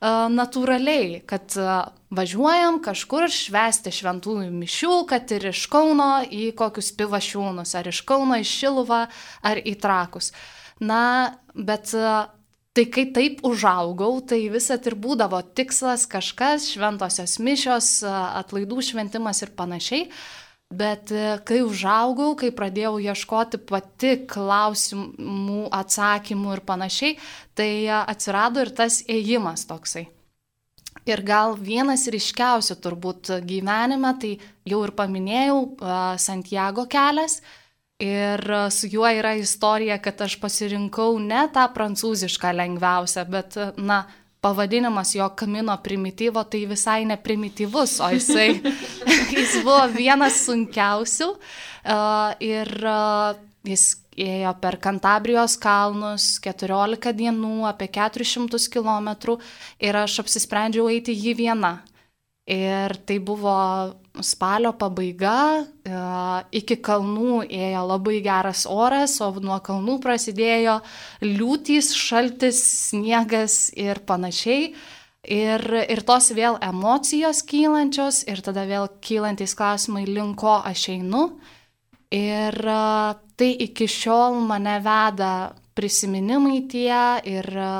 natūraliai, 0.01 1.23
kad 1.25 1.57
važiuojam 2.13 2.77
kažkur 2.85 3.25
švesti 3.33 3.95
šventųjų 3.95 4.51
mišių, 4.53 5.01
kad 5.09 5.33
ir 5.33 5.49
iš 5.49 5.65
Kauno 5.71 6.21
į 6.29 6.51
kokius 6.57 6.93
pivašiūnus, 6.99 7.73
ar 7.79 7.89
iš 7.89 8.03
Kauno 8.07 8.37
į 8.37 8.45
Šiluvą, 8.47 9.07
ar 9.41 9.63
į 9.65 9.79
Trakus. 9.81 10.31
Na, 10.77 11.33
bet 11.57 11.89
Tai 12.77 12.83
kai 12.93 13.07
taip 13.09 13.39
užaugau, 13.41 14.19
tai 14.21 14.43
visat 14.53 14.85
ir 14.85 14.93
būdavo 15.01 15.39
tikslas 15.57 16.03
kažkas, 16.05 16.67
šventosios 16.75 17.39
mišios, 17.41 17.87
atlaidų 18.05 18.83
šventimas 18.85 19.41
ir 19.41 19.49
panašiai. 19.57 20.03
Bet 20.77 21.09
e, 21.09 21.39
kai 21.47 21.63
užaugau, 21.65 22.35
kai 22.37 22.51
pradėjau 22.53 22.99
ieškoti 23.01 23.57
pati 23.65 24.11
klausimų, 24.29 25.71
atsakymų 25.73 26.53
ir 26.53 26.61
panašiai, 26.69 27.17
tai 27.57 27.69
atsirado 27.97 28.61
ir 28.61 28.69
tas 28.77 28.99
ėjimas 29.09 29.65
toksai. 29.65 30.05
Ir 31.09 31.25
gal 31.25 31.57
vienas 31.57 32.05
ryškiausių 32.13 32.77
turbūt 32.83 33.31
gyvenime, 33.47 34.11
tai 34.21 34.35
jau 34.69 34.83
ir 34.85 34.93
paminėjau, 34.93 35.61
Santiago 36.21 36.85
kelias, 36.85 37.39
Ir 38.03 38.51
e, 38.51 38.61
su 38.71 38.87
juo 38.91 39.09
yra 39.09 39.33
istorija, 39.39 39.97
kad 39.97 40.21
aš 40.21 40.37
pasirinkau 40.41 41.17
ne 41.19 41.47
tą 41.53 41.65
prancūzišką 41.73 42.53
lengviausią, 42.53 43.25
bet, 43.29 43.57
e, 43.57 43.71
na, 43.77 44.03
pavadinimas 44.41 45.15
jo 45.17 45.25
kamino 45.35 45.73
primityvo 45.83 46.43
tai 46.45 46.65
visai 46.69 47.05
ne 47.09 47.17
primityvus, 47.17 47.97
o 48.05 48.11
jisai 48.13 48.61
jis 49.39 49.57
buvo 49.63 49.81
vienas 49.97 50.43
sunkiausių. 50.45 51.33
Uh, 51.87 52.33
ir 52.43 52.67
Jis 53.67 53.97
ėjo 54.17 54.53
per 54.61 54.77
Kantabrijos 54.81 55.57
kalnus 55.59 56.37
14 56.43 57.11
dienų, 57.17 57.67
apie 57.67 57.89
400 57.91 58.69
km 58.71 59.09
ir 59.83 59.99
aš 60.03 60.21
apsisprendžiau 60.23 60.87
eiti 60.93 61.15
jį 61.15 61.35
vieną. 61.41 61.73
Ir 62.47 62.93
tai 63.03 63.17
buvo 63.19 63.53
spalio 64.23 64.71
pabaiga, 64.79 65.65
e, 65.83 65.95
iki 66.55 66.77
kalnų 66.79 67.41
ėjo 67.43 67.81
labai 67.89 68.21
geras 68.23 68.61
oras, 68.71 69.17
o 69.19 69.33
nuo 69.43 69.57
kalnų 69.59 69.97
prasidėjo 69.99 70.77
liūtys, 71.25 71.91
šaltis, 71.91 72.61
sniegas 72.87 73.67
ir 73.75 73.99
panašiai. 74.07 74.71
Ir, 75.27 75.63
ir 75.91 76.01
tos 76.07 76.31
vėl 76.31 76.55
emocijos 76.63 77.41
kylančios, 77.43 78.21
ir 78.31 78.39
tada 78.39 78.63
vėl 78.63 78.87
kylantis 79.03 79.51
klausimai, 79.57 80.05
link 80.07 80.39
ko 80.39 80.61
aš 80.63 80.87
einu. 80.95 81.27
Ir 82.15 82.55
e, 82.55 82.79
tai 83.35 83.51
iki 83.67 83.91
šiol 83.91 84.39
mane 84.47 84.79
veda 84.87 85.51
prisiminimai 85.75 86.63
tie 86.71 87.03
ir, 87.27 87.51
e, 87.51 87.71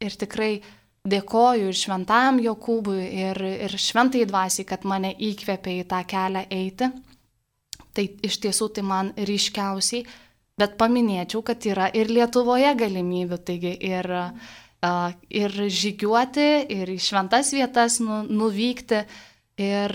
ir 0.00 0.16
tikrai 0.24 0.52
dėkoju 1.10 1.70
ir 1.70 1.76
šventajam 1.76 2.38
Jokūbui, 2.42 3.02
ir, 3.24 3.40
ir 3.66 3.74
šventai 3.80 4.24
dvasiai, 4.28 4.66
kad 4.68 4.86
mane 4.88 5.12
įkvėpė 5.12 5.78
į 5.82 5.84
tą 5.90 6.02
kelią 6.08 6.44
eiti. 6.54 6.90
Tai 7.96 8.04
iš 8.24 8.38
tiesų 8.44 8.70
tai 8.76 8.84
man 8.86 9.12
ryškiausiai, 9.16 10.04
bet 10.58 10.76
paminėčiau, 10.80 11.42
kad 11.46 11.64
yra 11.66 11.88
ir 11.94 12.10
Lietuvoje 12.12 12.74
galimybių, 12.78 13.38
taigi 13.46 13.72
ir, 13.88 14.10
ir 15.42 15.56
žygiuoti, 15.80 16.50
ir 16.74 16.92
į 16.94 16.98
šventas 17.02 17.54
vietas 17.56 17.98
nu, 18.04 18.22
nuvykti. 18.28 19.02
Ir 19.58 19.90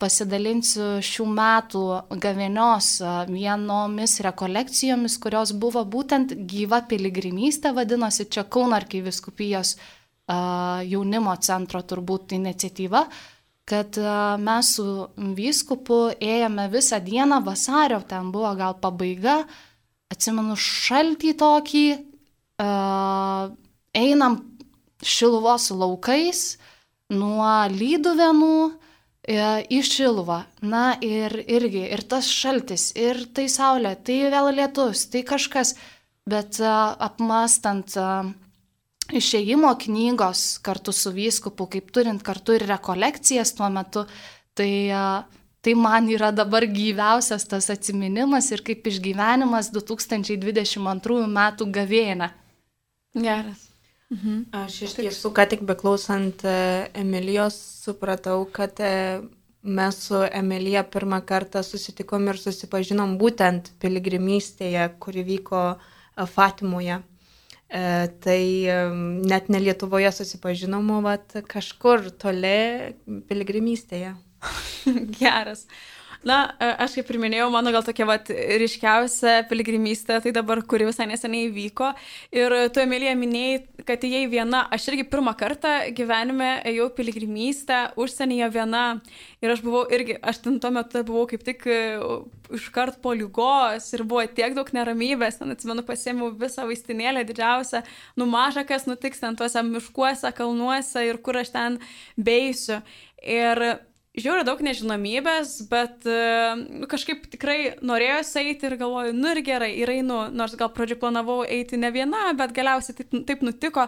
pasidalinsiu 0.00 1.02
šių 1.04 1.26
metų 1.36 1.82
gavėnios 2.20 2.88
vienomis 3.28 4.16
rekolekcijomis, 4.24 5.18
kurios 5.20 5.52
buvo 5.56 5.82
būtent 5.88 6.32
gyva 6.48 6.82
piligrimystė, 6.88 7.72
vadinosi 7.76 8.24
čia 8.32 8.44
Kaunarkiai 8.48 9.04
viskupijos 9.04 9.74
uh, 9.76 9.86
jaunimo 10.26 11.36
centro 11.38 11.82
turbūt 11.86 12.34
iniciatyva, 12.36 13.04
kad 13.66 13.98
mes 14.42 14.72
su 14.76 14.86
vyskupu 15.16 16.00
ėjome 16.22 16.68
visą 16.70 17.00
dieną 17.02 17.40
vasario, 17.46 18.00
ten 18.06 18.30
buvo 18.34 18.52
gal 18.58 18.76
pabaiga, 18.82 19.40
atsimenu 20.10 20.54
šaltį 20.58 21.32
tokį, 21.38 21.86
einam 23.96 24.38
šiluvos 25.02 25.70
laukais 25.74 26.42
nuo 27.10 27.50
lyduvenų 27.74 28.56
į 29.26 29.82
šiluvą. 29.82 30.40
Na 30.62 30.94
ir 31.02 31.34
irgi, 31.42 31.84
ir 31.90 32.06
tas 32.06 32.30
šaltis, 32.30 32.92
ir 32.94 33.26
tai 33.34 33.48
saulė, 33.50 33.96
tai 33.98 34.30
vėl 34.30 34.52
lietus, 34.54 35.08
tai 35.10 35.24
kažkas, 35.26 35.74
bet 36.26 36.62
apmastant 36.62 37.98
išėjimo 39.14 39.72
knygos 39.78 40.58
kartu 40.64 40.92
su 40.92 41.12
vyskupu, 41.14 41.68
kaip 41.70 41.92
turint 41.94 42.22
kartu 42.26 42.56
ir 42.56 42.66
rekolekcijas 42.66 43.54
tuo 43.58 43.68
metu, 43.70 44.06
tai, 44.56 44.70
tai 45.62 45.74
man 45.78 46.08
yra 46.10 46.32
dabar 46.34 46.66
gyviausias 46.66 47.46
tas 47.50 47.70
atminimas 47.70 48.50
ir 48.54 48.64
kaip 48.66 48.86
išgyvenimas 48.86 49.70
2022 49.74 51.22
metų 51.38 51.70
gavėna. 51.78 52.32
Geras. 53.16 53.66
Mhm. 54.12 54.42
Aš 54.54 54.82
iš 54.86 54.92
tiesų, 55.00 55.32
ką 55.34 55.48
tik 55.50 55.64
beklausant 55.66 56.44
Emilijos, 56.94 57.56
supratau, 57.82 58.44
kad 58.46 58.78
mes 59.66 59.98
su 59.98 60.20
Emilija 60.30 60.84
pirmą 60.86 61.18
kartą 61.26 61.62
susitikom 61.66 62.28
ir 62.30 62.38
susipažinom 62.38 63.16
būtent 63.18 63.72
piligrimystėje, 63.82 64.86
kuri 65.02 65.26
vyko 65.26 65.62
Fatimoje. 66.34 67.00
E, 67.66 67.82
tai 68.22 68.42
net 69.26 69.48
ne 69.50 69.60
Lietuvoje 69.62 70.12
susipažinom, 70.14 70.90
o 70.94 71.00
kažkur 71.50 72.10
toli 72.20 72.94
piligrimystėje. 73.28 74.14
Geras. 75.18 75.66
Na, 76.24 76.54
e, 76.60 76.68
aš 76.84 76.96
kaip 76.98 77.10
ir 77.12 77.18
minėjau, 77.20 77.48
mano 77.52 77.72
gal 77.74 77.84
tokia 77.86 78.06
vat, 78.08 78.30
ryškiausia 78.30 79.42
piligrimystė, 79.50 80.20
tai 80.24 80.32
dabar, 80.34 80.62
kuri 80.64 80.88
visai 80.88 81.08
neseniai 81.10 81.50
vyko. 81.52 81.92
Ir 82.34 82.54
tu, 82.72 82.80
Emilija, 82.82 83.14
minėjai, 83.18 83.60
kad 83.88 84.04
įėjai 84.06 84.30
viena. 84.32 84.62
Aš 84.72 84.88
irgi 84.92 85.06
pirmą 85.10 85.36
kartą 85.38 85.74
gyvenime 85.96 86.50
ėjau 86.66 86.88
piligrimystę 86.96 87.80
užsienyje 88.00 88.50
viena. 88.54 88.84
Ir 89.44 89.52
aš 89.52 89.62
buvau 89.64 89.84
irgi, 89.92 90.16
aš 90.22 90.40
ten 90.46 90.60
tuo 90.62 90.72
metu 90.74 91.02
buvau 91.06 91.26
kaip 91.30 91.44
tik 91.46 91.66
e, 91.70 91.80
iškart 92.56 93.00
po 93.04 93.12
lygos 93.16 93.90
ir 93.94 94.04
buvo 94.08 94.24
tiek 94.26 94.56
daug 94.56 94.70
neramybės. 94.74 95.40
Ten 95.40 95.52
atsimenu, 95.54 95.84
pasėmiau 95.86 96.32
visą 96.40 96.66
vaistinėlę 96.68 97.26
didžiausią, 97.28 97.82
nu 98.16 98.28
maža 98.30 98.66
kas 98.68 98.88
nutiks 98.88 99.22
ten 99.22 99.36
tuose 99.38 99.62
miškuose, 99.66 100.32
kalnuose 100.36 101.04
ir 101.08 101.20
kur 101.22 101.38
aš 101.42 101.52
ten 101.54 101.78
beisiu. 102.16 102.80
Ir 103.22 103.62
žiūriu 104.16 104.44
daug 104.48 104.60
nežinomybės, 104.64 105.58
bet 105.70 106.06
uh, 106.08 106.60
kažkaip 106.88 107.26
tikrai 107.32 107.58
norėjau 107.84 108.22
eiti 108.42 108.68
ir 108.68 108.76
galvoju, 108.80 109.14
nu 109.16 109.32
ir 109.34 109.42
gerai, 109.44 109.72
ir 109.76 109.92
einu, 109.92 110.26
nors 110.32 110.56
gal 110.56 110.70
pradžioje 110.72 111.02
planavau 111.02 111.42
eiti 111.44 111.76
ne 111.80 111.90
viena, 111.92 112.30
bet 112.38 112.54
galiausiai 112.56 112.96
taip, 112.96 113.12
taip 113.28 113.44
nutiko. 113.44 113.86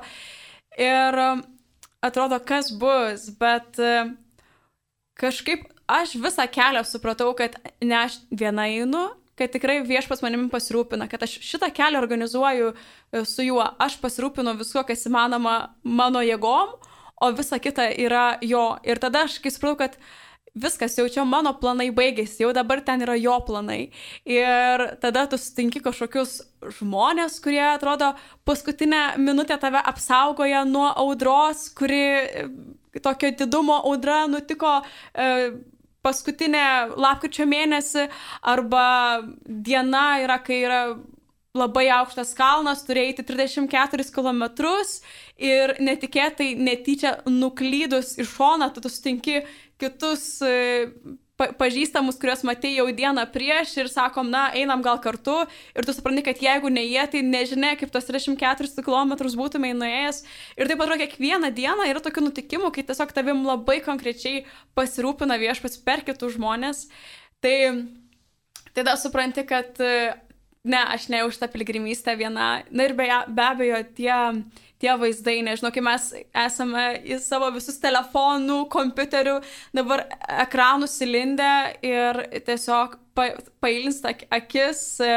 Ir 0.78 1.20
uh, 1.22 1.40
atrodo, 2.04 2.40
kas 2.44 2.70
bus, 2.76 3.30
bet 3.40 3.80
uh, 3.80 4.12
kažkaip 5.18 5.64
aš 5.88 6.18
visą 6.20 6.44
kelią 6.52 6.84
supratau, 6.84 7.32
kad 7.38 7.56
ne 7.80 7.96
aš 8.02 8.20
viena 8.28 8.68
einu, 8.68 9.08
kad 9.38 9.52
tikrai 9.54 9.80
viešpas 9.86 10.20
manimi 10.24 10.50
pasirūpina, 10.52 11.08
kad 11.10 11.22
aš 11.24 11.38
šitą 11.46 11.70
kelią 11.74 12.00
organizuoju 12.02 12.72
su 13.24 13.46
juo, 13.46 13.64
aš 13.80 13.96
pasirūpinu 14.02 14.56
viskuo, 14.58 14.82
kas 14.84 15.06
įmanoma 15.08 15.54
mano 15.86 16.20
jėgom, 16.26 16.74
o 17.20 17.30
visa 17.32 17.58
kita 17.58 17.90
yra 17.98 18.38
jo. 18.42 18.78
Ir 18.86 19.00
tada 19.02 19.26
aš 19.26 19.38
kai 19.42 19.52
supratau, 19.52 19.78
kad 19.82 19.98
viskas, 20.58 20.96
jau 20.98 21.06
čia 21.10 21.24
mano 21.28 21.52
planai 21.60 21.88
baigėsi, 21.94 22.42
jau 22.42 22.52
dabar 22.56 22.82
ten 22.84 23.02
yra 23.04 23.16
jo 23.18 23.36
planai. 23.46 23.90
Ir 24.28 24.84
tada 25.02 25.26
tu 25.30 25.38
sutinki 25.40 25.82
kažkokius 25.84 26.40
žmonės, 26.78 27.38
kurie 27.44 27.64
atrodo 27.70 28.12
paskutinę 28.48 29.18
minutę 29.22 29.58
tave 29.60 29.82
apsaugoja 29.92 30.64
nuo 30.68 30.88
audros, 31.04 31.68
kuri 31.78 32.02
tokio 33.02 33.32
didumo 33.38 33.82
audra 33.84 34.24
nutiko. 34.30 34.80
E, 35.14 35.52
paskutinę 36.08 36.94
lapkričio 36.96 37.44
mėnesį 37.48 38.06
arba 38.46 38.84
diena 39.44 40.20
yra, 40.22 40.38
kai 40.40 40.60
yra 40.62 40.82
labai 41.56 41.88
aukštas 41.92 42.34
kalnas, 42.36 42.82
turi 42.86 43.06
eiti 43.08 43.24
34 43.24 44.10
km 44.14 44.44
ir 45.38 45.76
netikėtai, 45.80 46.52
netyčia 46.58 47.18
nuklydus 47.30 48.16
į 48.20 48.26
šoną, 48.28 48.68
tu, 48.74 48.84
tu 48.84 48.92
sutinki 48.92 49.40
kitus 49.80 50.42
e, 50.44 50.84
pa 51.38 51.48
pažįstamus, 51.54 52.18
kuriuos 52.18 52.42
matėjai 52.46 52.80
jau 52.80 52.86
dieną 53.00 53.24
prieš 53.32 53.76
ir 53.78 53.90
sakom, 53.92 54.28
na, 54.32 54.48
einam 54.58 54.82
gal 54.82 54.98
kartu 55.00 55.36
ir 55.72 55.86
tu 55.86 55.94
supranti, 55.94 56.24
kad 56.26 56.42
jeigu 56.42 56.70
ne 56.72 56.82
jie, 56.82 57.04
tai 57.12 57.22
nežinia, 57.22 57.76
kaip 57.78 57.94
tos 57.94 58.10
34 58.10 58.82
km 58.82 59.14
būtumai 59.38 59.70
nuėjęs. 59.78 60.24
Ir 60.58 60.68
taip 60.70 60.82
atrodo, 60.82 60.98
kiekvieną 61.04 61.52
dieną 61.54 61.86
yra 61.88 62.02
tokių 62.02 62.26
nutikimų, 62.26 62.72
kai 62.74 62.84
tiesiog 62.90 63.14
tavim 63.14 63.46
labai 63.46 63.78
konkrečiai 63.86 64.44
pasirūpina 64.78 65.38
viešpats 65.38 65.78
per 65.86 66.02
kitus 66.06 66.34
žmonės. 66.34 66.88
Tai 67.38 67.56
tada 68.74 68.98
supranti, 68.98 69.46
kad 69.46 69.78
ne, 70.64 70.80
aš 70.94 71.08
ne 71.12 71.24
už 71.26 71.38
tą 71.40 71.48
piligrimystę 71.52 72.16
viena. 72.18 72.62
Na 72.70 72.88
ir 72.88 72.96
be, 72.98 73.08
be 73.28 73.44
abejo, 73.44 73.82
tie 73.96 74.16
tie 74.78 74.94
vaizdai, 74.98 75.40
nežinau, 75.42 75.72
kai 75.74 75.82
mes 75.84 76.04
esame 76.46 76.84
į 77.02 77.18
savo 77.22 77.50
visus 77.54 77.80
telefonų, 77.82 78.60
kompiuterių, 78.72 79.38
dabar 79.76 80.04
ekranų 80.46 80.88
silindę 80.90 81.52
ir 81.86 82.20
tiesiog 82.46 82.98
pa, 83.18 83.32
pailinsta 83.62 84.14
akis 84.34 84.82
e, 85.02 85.16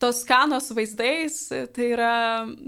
tos 0.00 0.22
skanos 0.24 0.68
vaizdais, 0.76 1.40
tai 1.74 1.92
yra, 1.94 2.16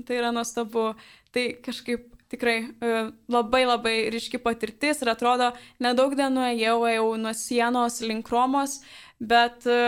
tai 0.07 0.23
yra 0.23 0.33
nuostabu. 0.35 0.93
Tai 1.31 1.45
kažkaip 1.63 2.09
tikrai 2.33 2.57
e, 2.59 2.95
labai 3.31 3.63
labai 3.67 3.95
ryški 4.11 4.41
patirtis 4.43 5.03
ir 5.03 5.13
atrodo, 5.13 5.53
nedaug 5.83 6.17
dienų 6.19 6.49
ėjau, 6.55 6.81
ėjau 6.91 7.13
nuo 7.23 7.35
sienos 7.37 8.01
link 8.03 8.33
Romos, 8.33 8.81
bet 9.21 9.69
e, 9.69 9.79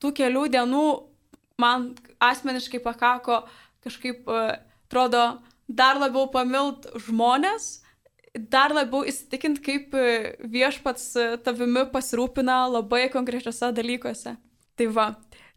tų 0.00 0.14
kelių 0.16 0.48
dienų 0.56 0.86
man 1.60 1.90
asmeniškai 2.24 2.80
pakako 2.84 3.42
kažkaip, 3.84 4.26
atrodo, 4.28 5.24
dar 5.70 6.00
labiau 6.00 6.26
pamilt 6.32 6.88
žmonės, 7.06 7.80
dar 8.34 8.74
labiau 8.74 9.04
įsitikint, 9.08 9.60
kaip 9.64 9.94
e, 9.96 10.36
viešpats 10.52 11.06
e, 11.18 11.26
tavimi 11.44 11.86
pasirūpina 11.90 12.62
labai 12.70 13.08
konkrečiose 13.12 13.72
dalykuose. 13.74 14.36
Tai 14.78 14.88
va. 14.94 15.10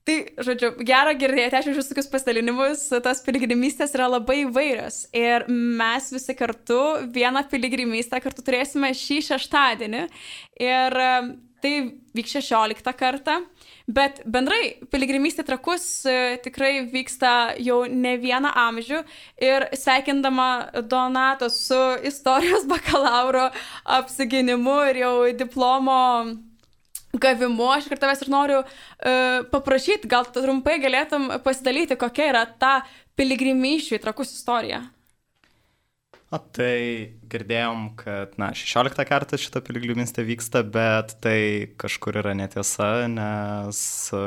Tai, 0.03 0.15
žodžiu, 0.43 0.73
gera 0.83 1.13
girdėti, 1.15 1.55
aš 1.55 1.69
iš 1.71 1.87
tokius 1.87 2.09
pasidalinimus, 2.11 2.89
tos 3.05 3.21
piligrimystės 3.23 3.93
yra 3.95 4.09
labai 4.11 4.41
įvairios. 4.41 5.05
Ir 5.15 5.45
mes 5.47 6.09
visi 6.11 6.35
kartu 6.35 6.81
vieną 7.13 7.45
piligrimystę 7.51 8.19
kartu 8.23 8.43
turėsime 8.43 8.91
šį 8.99 9.21
šeštadienį. 9.29 10.03
Ir 10.65 10.99
e, 11.05 11.13
tai 11.63 11.73
vyks 12.13 12.37
16 12.37 12.93
kartą. 12.99 13.39
Bet 13.87 14.21
bendrai 14.29 14.77
piligrimystė 14.91 15.43
trakus 15.47 16.05
e, 16.07 16.37
tikrai 16.43 16.85
vyksta 16.91 17.55
jau 17.59 17.81
ne 17.89 18.13
vieną 18.21 18.53
amžių 18.61 19.01
ir 19.43 19.67
sveikindama 19.75 20.49
Donato 20.87 21.49
su 21.51 21.81
istorijos 22.07 22.67
bakalauro 22.73 23.49
apsiginimu 23.99 24.79
ir 24.91 25.03
jau 25.03 25.15
diplomo 25.35 25.99
gavimu, 27.13 27.67
aš 27.75 27.91
ir 27.91 27.99
tavęs 28.01 28.23
ir 28.25 28.29
noriu 28.33 28.63
uh, 28.63 29.43
paprašyti, 29.51 30.09
gal 30.09 30.25
trumpai 30.33 30.79
galėtum 30.81 31.27
pasidalyti, 31.45 31.93
kokia 31.99 32.31
yra 32.31 32.41
ta 32.57 32.71
piligrimyšių 33.19 33.99
į 33.99 34.01
trakus 34.01 34.33
istorija. 34.33 34.81
O 36.33 36.39
tai 36.55 37.13
girdėjom, 37.29 37.91
kad, 37.99 38.31
na, 38.41 38.49
16 38.57 39.03
kartą 39.05 39.37
šitą 39.37 39.61
piligrimystę 39.61 40.23
vyksta, 40.25 40.63
bet 40.65 41.13
tai 41.21 41.69
kažkur 41.77 42.17
yra 42.23 42.33
netiesa, 42.33 43.05
nes 43.11 43.81
e, 44.17 44.21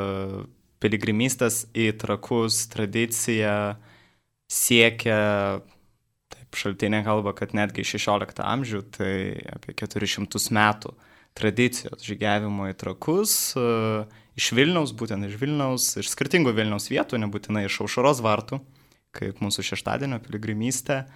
piligrimystės 0.84 1.64
į 1.74 1.88
trakus 1.98 2.60
tradicija 2.70 3.56
siekia, 4.46 5.18
taip 6.30 6.60
šaltinė 6.62 7.02
kalba, 7.08 7.34
kad 7.34 7.56
netgi 7.58 7.82
16 7.82 8.38
amžių, 8.44 8.84
tai 8.94 9.12
apie 9.56 9.74
400 9.74 10.46
metų 10.54 10.94
tradicijos 11.36 12.06
žygiavimo 12.06 12.70
į 12.70 12.78
trakus 12.78 13.34
e, 13.58 13.68
iš 14.38 14.52
Vilniaus, 14.54 14.94
būtent 14.94 15.26
iš 15.26 15.40
Vilniaus, 15.42 15.96
iš 15.98 16.14
skirtingų 16.14 16.54
Vilniaus 16.54 16.86
vietų, 16.92 17.18
nebūtinai 17.26 17.66
iš 17.66 17.82
aušaros 17.82 18.22
vartų, 18.22 18.62
kaip 19.16 19.42
mūsų 19.42 19.72
šeštadienio 19.72 20.22
piligrimystė. 20.22 21.06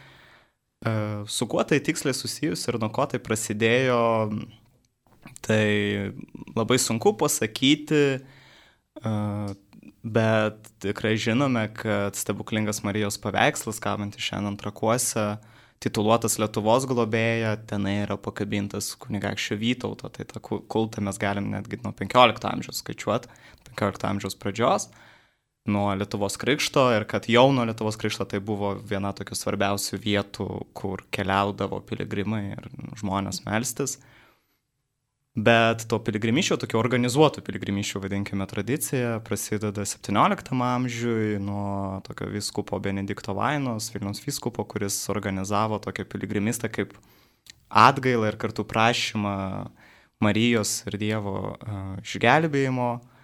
E, 0.81 1.25
su 1.27 1.47
kuo 1.47 1.65
tai 1.65 1.81
tiksliai 1.85 2.17
susijus 2.17 2.63
ir 2.69 2.79
nuo 2.81 2.89
ko 2.95 3.05
tai 3.11 3.21
prasidėjo, 3.21 4.01
tai 5.45 5.65
labai 6.57 6.79
sunku 6.81 7.13
pasakyti, 7.21 8.05
e, 8.17 9.13
bet 10.01 10.71
tikrai 10.81 11.19
žinome, 11.21 11.67
kad 11.77 12.17
stebuklingas 12.17 12.81
Marijos 12.87 13.21
paveikslas, 13.21 13.83
kabantis 13.85 14.25
šiandien 14.25 14.57
trakuose, 14.61 15.27
tituluotas 15.85 16.39
Lietuvos 16.41 16.89
globėja, 16.89 17.59
tenai 17.69 17.99
yra 18.07 18.17
pakabintas 18.21 18.95
kunigaikščio 19.01 19.61
Vytauto, 19.61 20.09
tai 20.13 20.25
tą 20.29 20.41
kultą 20.41 21.05
mes 21.05 21.21
galim 21.21 21.53
netgi 21.53 21.81
nuo 21.85 21.93
15 21.97 22.49
amžiaus 22.55 22.81
skaičiuoti, 22.81 23.29
15 23.69 24.09
amžiaus 24.09 24.37
pradžios. 24.41 24.89
Uh, 24.89 25.10
nuo 25.65 25.95
Lietuvos 25.95 26.37
krikšto 26.41 26.87
ir 26.97 27.05
kad 27.09 27.29
jau 27.29 27.51
nuo 27.53 27.67
Lietuvos 27.69 27.99
krikšto 28.01 28.25
tai 28.29 28.41
buvo 28.41 28.75
viena 28.89 29.13
tokių 29.17 29.37
svarbiausių 29.37 30.01
vietų, 30.01 30.47
kur 30.77 31.05
keliaudavo 31.13 31.83
piligrimai 31.89 32.45
ir 32.55 32.71
žmonės 33.01 33.45
melstis. 33.45 33.99
Bet 35.41 35.85
to 35.87 36.01
piligrimyšio, 36.03 36.57
tokio 36.59 36.81
organizuotų 36.81 37.45
piligrimyšio, 37.47 38.01
vadinkime, 38.03 38.45
tradicija 38.51 39.21
prasideda 39.25 39.85
17 39.87 40.57
amžiui 40.67 41.37
nuo 41.39 42.01
tokio 42.05 42.27
viskupo 42.33 42.81
Benedikto 42.83 43.37
Vainos, 43.39 43.93
Vilniaus 43.95 44.25
viskupo, 44.25 44.65
kuris 44.67 44.99
organizavo 45.13 45.79
tokią 45.79 46.09
piligrimistą 46.11 46.73
kaip 46.73 46.97
atgailą 47.71 48.33
ir 48.33 48.41
kartu 48.43 48.67
prašymą 48.67 49.37
Marijos 50.21 50.81
ir 50.91 50.99
Dievo 50.99 51.55
išgelbėjimo. 52.03 52.91
Uh, 52.99 53.20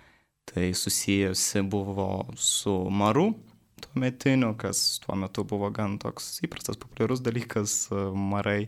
Tai 0.46 0.70
susijusi 0.74 1.62
buvo 1.66 2.26
su 2.38 2.74
maru 2.90 3.32
tuometiniu, 3.80 4.54
kas 4.58 5.00
tuo 5.04 5.16
metu 5.16 5.44
buvo 5.44 5.70
gan 5.70 5.96
toks 6.00 6.40
įprastas, 6.44 6.78
populiarus 6.80 7.22
dalykas 7.24 7.76
e, 7.90 8.02
marai. 8.32 8.60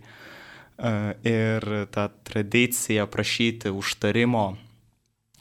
E, 0.79 0.93
ir 1.29 1.67
ta 1.93 2.09
tradicija 2.09 3.09
prašyti 3.11 3.73
užtarimo, 3.75 4.47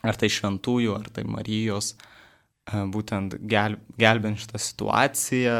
ar 0.02 0.18
tai 0.18 0.30
šventųjų, 0.32 0.96
ar 0.98 1.10
tai 1.14 1.24
Marijos, 1.28 1.94
e, 1.94 2.84
būtent 2.92 3.38
gel, 3.48 3.78
gelbint 4.00 4.40
šitą 4.42 4.62
situaciją, 4.62 5.58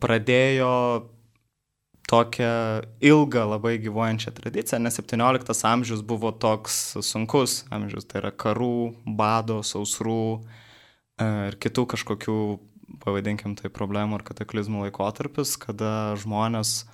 pradėjo 0.00 0.68
tokią 2.08 2.80
ilgą, 3.04 3.44
labai 3.50 3.76
gyvuojančią 3.84 4.32
tradiciją, 4.32 4.80
nes 4.80 4.96
17 4.96 5.54
amžius 5.68 6.00
buvo 6.00 6.32
toks 6.32 6.96
sunkus 7.04 7.64
amžius, 7.70 8.08
tai 8.08 8.22
yra 8.22 8.32
karų, 8.32 8.94
bado, 9.18 9.60
sausrų 9.60 10.22
e, 10.38 11.26
ir 11.50 11.58
kitų 11.60 11.84
kažkokių, 11.92 12.38
pavadinkim 13.04 13.58
tai, 13.60 13.68
problemų 13.68 14.20
ar 14.20 14.24
kataklizmų 14.30 14.86
laikotarpis, 14.86 15.58
kada 15.60 16.16
žmonės 16.22 16.86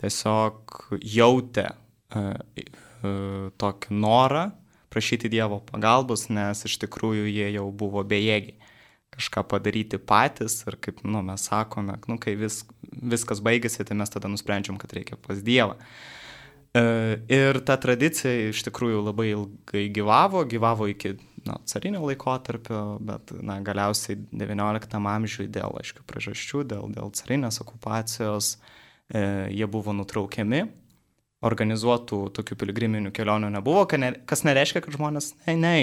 tiesiog 0.00 0.78
jautė 1.04 1.68
e, 1.68 2.24
e, 2.24 3.12
tokį 3.60 4.00
norą 4.00 4.48
prašyti 4.88 5.28
Dievo 5.28 5.60
pagalbos, 5.68 6.30
nes 6.32 6.64
iš 6.64 6.78
tikrųjų 6.86 7.28
jie 7.28 7.52
jau 7.58 7.68
buvo 7.68 8.00
bejėgiai 8.08 8.56
kažką 9.18 9.44
padaryti 9.50 9.98
patys 9.98 10.60
ir 10.66 10.78
kaip 10.82 11.02
nu, 11.04 11.22
mes 11.26 11.48
sakome, 11.50 11.98
nu, 12.10 12.18
kai 12.22 12.36
vis, 12.38 12.62
viskas 12.82 13.42
baigėsi, 13.44 13.84
tai 13.86 13.98
mes 13.98 14.14
tada 14.14 14.30
nusprendžiam, 14.30 14.78
kad 14.80 14.94
reikia 14.96 15.18
pas 15.20 15.42
Dievą. 15.44 15.76
E, 16.76 16.82
ir 17.32 17.60
ta 17.66 17.78
tradicija 17.80 18.50
iš 18.50 18.62
tikrųjų 18.68 19.02
labai 19.06 19.30
ilgai 19.32 19.86
gyvavo, 19.94 20.44
gyvavo 20.48 20.88
iki 20.92 21.16
na, 21.48 21.56
carinio 21.68 22.02
laikotarpio, 22.06 22.82
bet 23.04 23.32
na, 23.40 23.58
galiausiai 23.64 24.18
XIX 24.30 25.08
amžiui 25.14 25.48
dėl 25.52 25.78
aiškių 25.80 26.04
priežasčių, 26.08 26.64
dėl, 26.74 26.90
dėl 26.94 27.14
carinės 27.16 27.62
okupacijos, 27.64 28.56
e, 29.08 29.22
jie 29.54 29.68
buvo 29.70 29.94
nutraukiami, 29.96 30.66
organizuotų 31.48 32.24
tokių 32.34 32.58
piligriminių 32.58 33.12
kelionių 33.14 33.52
nebuvo, 33.54 33.86
kas 34.26 34.44
nereiškia, 34.46 34.82
kad 34.84 34.96
žmonės 34.98 35.32
ne, 35.46 35.74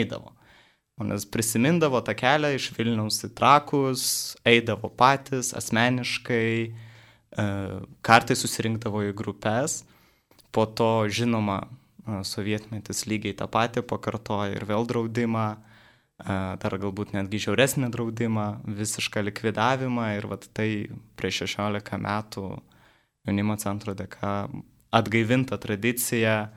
neįdavo. 0.96 0.96
Žmonės 0.96 1.26
prisimindavo 1.28 2.02
tą 2.02 2.16
kelią 2.16 2.56
iš 2.56 2.72
Vilniaus 2.78 3.24
į 3.26 3.34
Trakus, 3.36 4.38
eidavo 4.46 4.90
patys 4.90 5.54
asmeniškai, 5.54 6.72
e, 6.72 7.46
kartai 8.02 8.36
susirinkdavo 8.36 9.04
į 9.10 9.14
grupės, 9.14 9.84
po 10.52 10.66
to 10.66 11.08
žinoma, 11.10 11.68
e, 12.08 12.24
sovietmetis 12.24 13.06
lygiai 13.08 13.36
tą 13.36 13.48
patį 13.48 13.84
pakartoja 13.84 14.56
ir 14.56 14.66
vėl 14.66 14.86
draudimą, 14.88 15.58
e, 15.58 16.58
dar 16.58 16.72
galbūt 16.72 17.14
netgi 17.14 17.40
žiauresnį 17.40 17.92
draudimą, 17.92 18.64
visišką 18.66 19.24
likvidavimą 19.24 20.18
ir 20.18 20.28
vat 20.28 20.48
tai 20.54 20.88
prieš 21.18 21.44
16 21.44 21.98
metų 22.00 22.62
jaunimo 23.28 23.58
centro 23.58 23.94
dėka 23.94 24.50
atgaivinta 24.94 25.58
tradicija 25.58 26.52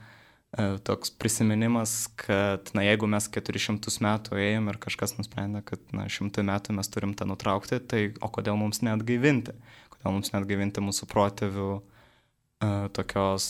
toks 0.58 1.10
prisiminimas, 1.10 2.08
kad, 2.18 2.70
na, 2.74 2.82
jeigu 2.82 3.06
mes 3.10 3.28
400 3.30 3.92
metų 4.02 4.38
ėjom 4.42 4.70
ir 4.72 4.78
kažkas 4.82 5.14
nusprendė, 5.18 5.62
kad, 5.66 5.82
na, 5.94 6.08
šimtai 6.10 6.42
metų 6.48 6.74
mes 6.78 6.90
turim 6.90 7.12
tą 7.18 7.28
nutraukti, 7.30 7.78
tai 7.78 8.00
o 8.24 8.30
kodėl 8.32 8.58
mums 8.58 8.82
neatgaivinti? 8.82 9.54
Kodėl 9.94 10.16
mums 10.16 10.32
neatgaivinti 10.34 10.82
mūsų 10.82 11.06
protėvių 11.12 11.68
uh, 11.78 12.88
tokios 12.96 13.46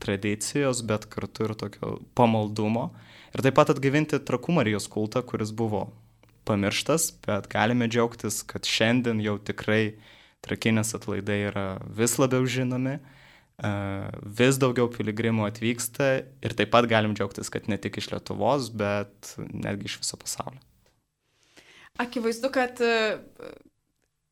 tradicijos, 0.00 0.80
bet 0.88 1.04
kartu 1.12 1.48
ir 1.48 1.56
tokio 1.60 1.98
pamaldumo. 2.16 2.88
Ir 3.36 3.44
taip 3.44 3.58
pat 3.58 3.74
atgaivinti 3.74 4.22
trakų 4.24 4.56
Marijos 4.56 4.88
kultą, 4.88 5.20
kuris 5.26 5.52
buvo 5.52 5.90
pamirštas, 6.48 7.10
bet 7.24 7.50
galime 7.52 7.88
džiaugtis, 7.90 8.40
kad 8.48 8.64
šiandien 8.68 9.20
jau 9.24 9.36
tikrai 9.40 9.98
trakinės 10.44 10.96
atlaidai 10.96 11.42
yra 11.50 11.66
vis 11.92 12.16
labiau 12.20 12.48
žinomi. 12.48 12.96
Uh, 12.96 13.20
vis 14.38 14.58
daugiau 14.58 14.88
piligrimų 14.90 15.46
atvyksta 15.46 16.08
ir 16.42 16.56
taip 16.58 16.72
pat 16.74 16.88
galim 16.90 17.14
džiaugtis, 17.14 17.52
kad 17.54 17.68
ne 17.70 17.78
tik 17.78 18.00
iš 18.00 18.10
Lietuvos, 18.10 18.72
bet 18.74 19.36
netgi 19.38 19.86
iš 19.90 20.00
viso 20.02 20.18
pasaulio. 20.18 20.58
Akivaizdu, 22.02 22.50
kad 22.50 22.80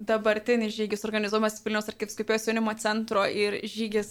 dabartinis 0.02 0.74
žygis 0.74 1.04
organizuojamas 1.06 1.60
Vilniaus 1.64 1.88
arkiviskupijos 1.92 2.48
jaunimo 2.48 2.74
centro 2.80 3.22
ir 3.26 3.60
žygis, 3.68 4.10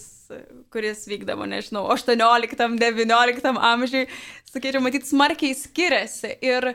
kuris 0.71 1.03
vykdavo, 1.09 1.47
nežinau, 1.49 1.83
18-19 1.91 3.51
amžiui, 3.71 4.05
sakyčiau, 4.47 4.83
matyt, 4.85 5.07
smarkiai 5.09 5.57
skiriasi. 5.57 6.37
Ir, 6.45 6.71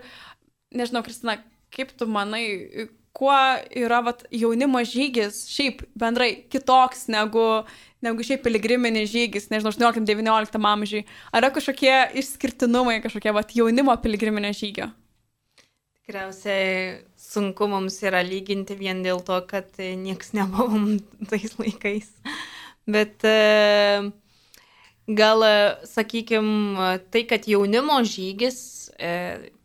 nežinau, 0.77 1.05
Kristina, 1.07 1.39
kaip 1.75 1.95
tu 1.97 2.09
manai, 2.11 2.45
kuo 3.17 3.35
yra 3.73 4.03
vat, 4.05 4.27
jaunimo 4.35 4.83
žygis 4.85 5.47
šiaip 5.49 5.87
bendrai 5.97 6.35
kitoks 6.53 7.07
negu 7.13 7.47
negu 8.05 8.25
šiaip 8.27 8.45
piligriminis 8.45 9.11
žygis, 9.11 9.49
nežinau, 9.51 9.73
18-19 9.73 10.61
amžiui. 10.71 11.07
Ar 11.33 11.43
yra 11.45 11.51
kažkokie 11.55 11.95
išskirtinumai, 12.21 13.01
kažkokie 13.05 13.33
vat, 13.35 13.55
jaunimo 13.57 13.95
piligriminio 14.03 14.53
žygio? 14.57 14.91
Tikriausiai 16.07 17.01
sunku 17.19 17.67
mums 17.71 17.97
yra 18.07 18.21
lyginti 18.23 18.77
vien 18.79 19.03
dėl 19.03 19.25
to, 19.27 19.41
kad 19.49 19.73
nieks 19.81 20.35
nebuvom 20.37 21.01
tais 21.31 21.57
laikais. 21.59 22.13
Bet 22.87 23.27
e, 23.27 24.07
gal, 25.19 25.43
sakykime, 25.91 26.93
tai, 27.11 27.25
kad 27.27 27.49
jaunimo 27.51 27.99
žygis, 28.07 28.61
e, 29.01 29.11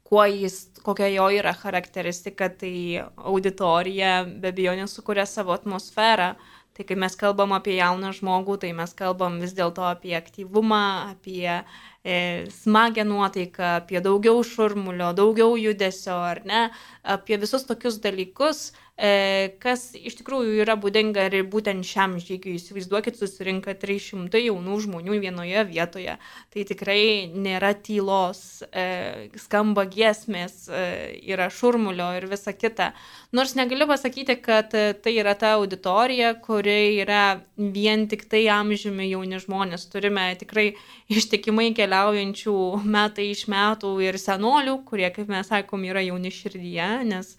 kuo 0.07 0.25
jis, 0.25 0.70
kokia 0.83 1.11
jo 1.13 1.27
yra 1.33 1.53
charakteristika, 1.57 2.49
tai 2.49 3.03
auditorija 3.17 4.23
be 4.25 4.51
abejo 4.53 4.75
nesukuria 4.79 5.25
savo 5.29 5.55
atmosferą. 5.55 6.33
Tai 6.71 6.85
kai 6.87 6.95
mes 6.95 7.17
kalbam 7.19 7.51
apie 7.51 7.75
jauną 7.75 8.13
žmogų, 8.15 8.55
tai 8.61 8.71
mes 8.73 8.93
kalbam 8.95 9.41
vis 9.43 9.51
dėlto 9.57 9.83
apie 9.89 10.13
aktyvumą, 10.15 11.11
apie 11.11 11.57
e, 12.03 12.45
smagę 12.49 13.03
nuotaiką, 13.05 13.63
apie 13.63 14.01
daugiau 14.01 14.43
šurmulio, 14.43 15.13
daugiau 15.13 15.57
judesio, 15.57 16.17
ar 16.17 16.41
ne, 16.45 16.69
apie 17.03 17.37
visus 17.41 17.65
tokius 17.69 17.99
dalykus, 18.01 18.71
e, 18.97 19.53
kas 19.61 19.91
iš 19.97 20.17
tikrųjų 20.19 20.59
yra 20.63 20.75
būdinga 20.81 21.27
ir 21.29 21.45
būtent 21.49 21.85
šiam 21.85 22.17
žygiui. 22.21 22.57
Įsivaizduokit, 22.57 23.17
susirinka 23.17 23.75
300 23.77 24.41
jaunų 24.41 24.79
žmonių 24.85 25.19
vienoje 25.21 25.65
vietoje. 25.69 26.17
Tai 26.53 26.65
tikrai 26.69 27.29
nėra 27.33 27.73
tylos, 27.77 28.63
e, 28.71 29.29
skamba 29.41 29.85
giesmės, 29.89 30.67
yra 30.71 31.49
šurmulio 31.53 32.11
ir 32.17 32.27
visa 32.29 32.53
kita. 32.53 32.91
Nors 33.31 33.53
negaliu 33.57 33.87
pasakyti, 33.89 34.37
kad 34.41 34.73
tai 34.73 35.15
yra 35.15 35.37
ta 35.37 35.55
auditorija, 35.59 36.33
kuri 36.41 36.97
yra 37.01 37.41
vien 37.57 38.07
tik 38.09 38.25
tai 38.29 38.47
amžiumi 38.51 39.09
jauni 39.11 39.41
žmonės. 39.41 39.85
Turime 39.93 40.31
tikrai 40.41 40.71
ištikimai 41.11 41.71
keliaujančių 41.91 42.56
metai 42.88 43.32
iš 43.34 43.47
metų 43.51 43.97
ir 44.06 44.17
senolių, 44.17 44.80
kurie, 44.88 45.10
kaip 45.12 45.27
mes 45.27 45.47
sakom, 45.51 45.84
yra 45.84 46.01
jauni 46.01 46.32
širdyje, 46.32 47.04
nes 47.04 47.36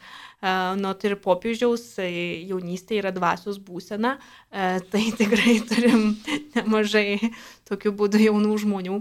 nuo 0.77 0.93
ir 1.05 1.17
popiežiaus 1.23 1.97
jaunystė 1.99 2.99
yra 3.01 3.13
dvasios 3.15 3.59
būsena, 3.59 4.19
tai 4.51 5.05
tikrai 5.21 5.61
turim 5.65 6.19
nemažai 6.55 7.33
tokių 7.69 7.95
būdų 7.97 8.27
jaunų 8.29 8.59
žmonių. 8.65 8.99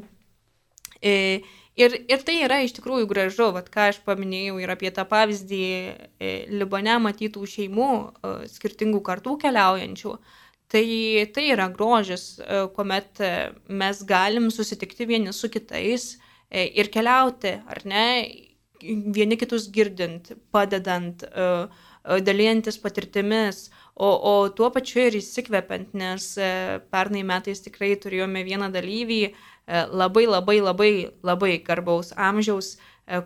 Ir, 1.81 1.95
ir 2.11 2.23
tai 2.27 2.35
yra 2.45 2.61
iš 2.61 2.75
tikrųjų 2.77 3.07
gražu, 3.09 3.49
vat, 3.55 3.67
ką 3.71 3.89
aš 3.91 4.01
paminėjau 4.05 4.59
ir 4.61 4.71
apie 4.71 4.91
tą 4.91 5.03
pavyzdį 5.07 5.63
Libane 6.51 6.97
matytų 7.01 7.47
šeimų, 7.47 7.91
skirtingų 8.51 9.01
kartų 9.03 9.37
keliaujančių. 9.41 10.15
Tai, 10.71 10.85
tai 11.35 11.49
yra 11.51 11.65
grožis, 11.67 12.37
kuomet 12.75 13.19
mes 13.67 14.03
galim 14.07 14.47
susitikti 14.55 15.03
vieni 15.09 15.33
su 15.35 15.49
kitais 15.51 16.13
ir 16.51 16.87
keliauti, 16.93 17.57
ar 17.67 17.81
ne, 17.83 18.05
vieni 18.83 19.37
kitus 19.37 19.69
girdint, 19.71 20.31
padedant, 20.51 21.23
e, 21.23 21.47
e, 22.03 22.19
dalyjantis 22.25 22.79
patirtimis, 22.81 23.69
o, 23.95 24.07
o 24.07 24.49
tuo 24.55 24.71
pačiu 24.73 25.05
ir 25.07 25.17
įsikvepiant, 25.19 25.93
nes 25.97 26.31
e, 26.37 26.51
pernai 26.93 27.23
metais 27.27 27.61
tikrai 27.63 27.93
turėjome 28.01 28.45
vieną 28.47 28.71
dalyvį 28.73 29.23
labai 29.71 30.25
labai 30.25 30.57
labai 30.59 30.93
labai 31.23 31.51
garbaus 31.63 32.09
amžiaus, 32.17 32.73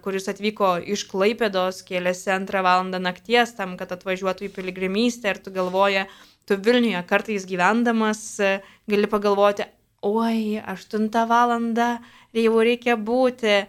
kuris 0.04 0.28
atvyko 0.30 0.76
iš 0.94 1.06
Klaipėdos, 1.10 1.80
kėlėsi 1.88 2.30
antrą 2.34 2.62
valandą 2.66 3.00
nakties 3.02 3.54
tam, 3.58 3.74
kad 3.80 3.92
atvažiuotų 3.96 4.48
į 4.48 4.52
piligrimystę 4.54 5.32
ir 5.32 5.40
tu 5.42 5.54
galvoja, 5.56 6.06
tu 6.46 6.58
Vilniuje 6.62 7.02
kartais 7.10 7.48
gyvendamas 7.50 8.22
gali 8.90 9.10
pagalvoti, 9.10 9.66
oi, 10.06 10.62
aštuntą 10.62 11.26
valandą 11.30 11.96
jau 12.36 12.60
reikia 12.62 12.96
būti, 12.98 13.64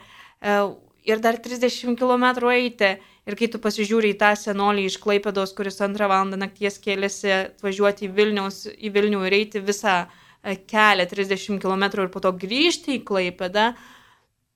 ir 1.07 1.23
dar 1.23 1.39
30 1.39 1.97
km 1.97 2.51
eiti. 2.51 2.97
Ir 3.27 3.35
kai 3.35 3.49
tu 3.51 3.59
pasižiūri 3.59 4.13
į 4.15 4.19
tą 4.21 4.29
senolį 4.39 4.85
iš 4.87 5.01
Klaipėdos, 5.03 5.51
kuris 5.59 5.81
antrą 5.83 6.07
valandą 6.07 6.39
nakties 6.39 6.79
kėlėsi 6.79 7.33
atvažiuoti 7.35 8.07
į, 8.07 8.13
Vilniaus, 8.15 8.61
į 8.71 8.93
Vilnių 8.95 9.25
ir 9.27 9.35
eiti 9.41 9.63
visą 9.67 9.97
e, 10.07 10.55
kelią 10.71 11.09
30 11.11 11.59
km 11.63 11.89
ir 12.05 12.13
po 12.15 12.23
to 12.23 12.31
grįžti 12.31 13.01
į 13.01 13.03
Klaipėdą, 13.09 13.73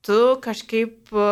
tu 0.06 0.20
kažkaip 0.44 1.10
e, 1.10 1.26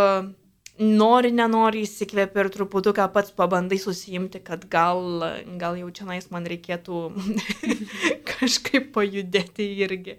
nori, 0.78 1.32
nenori 1.34 1.82
įsikvėpi 1.86 2.42
ir 2.42 2.50
truputuką 2.54 3.08
pats 3.14 3.34
pabandai 3.36 3.78
susijimti, 3.82 4.40
kad 4.44 4.64
gal, 4.70 5.24
gal 5.60 5.78
jau 5.80 5.90
čia 5.94 6.08
nais 6.08 6.30
man 6.34 6.46
reikėtų 6.48 7.02
kažkaip 8.32 8.92
pajudėti 8.94 9.68
irgi. 9.84 10.18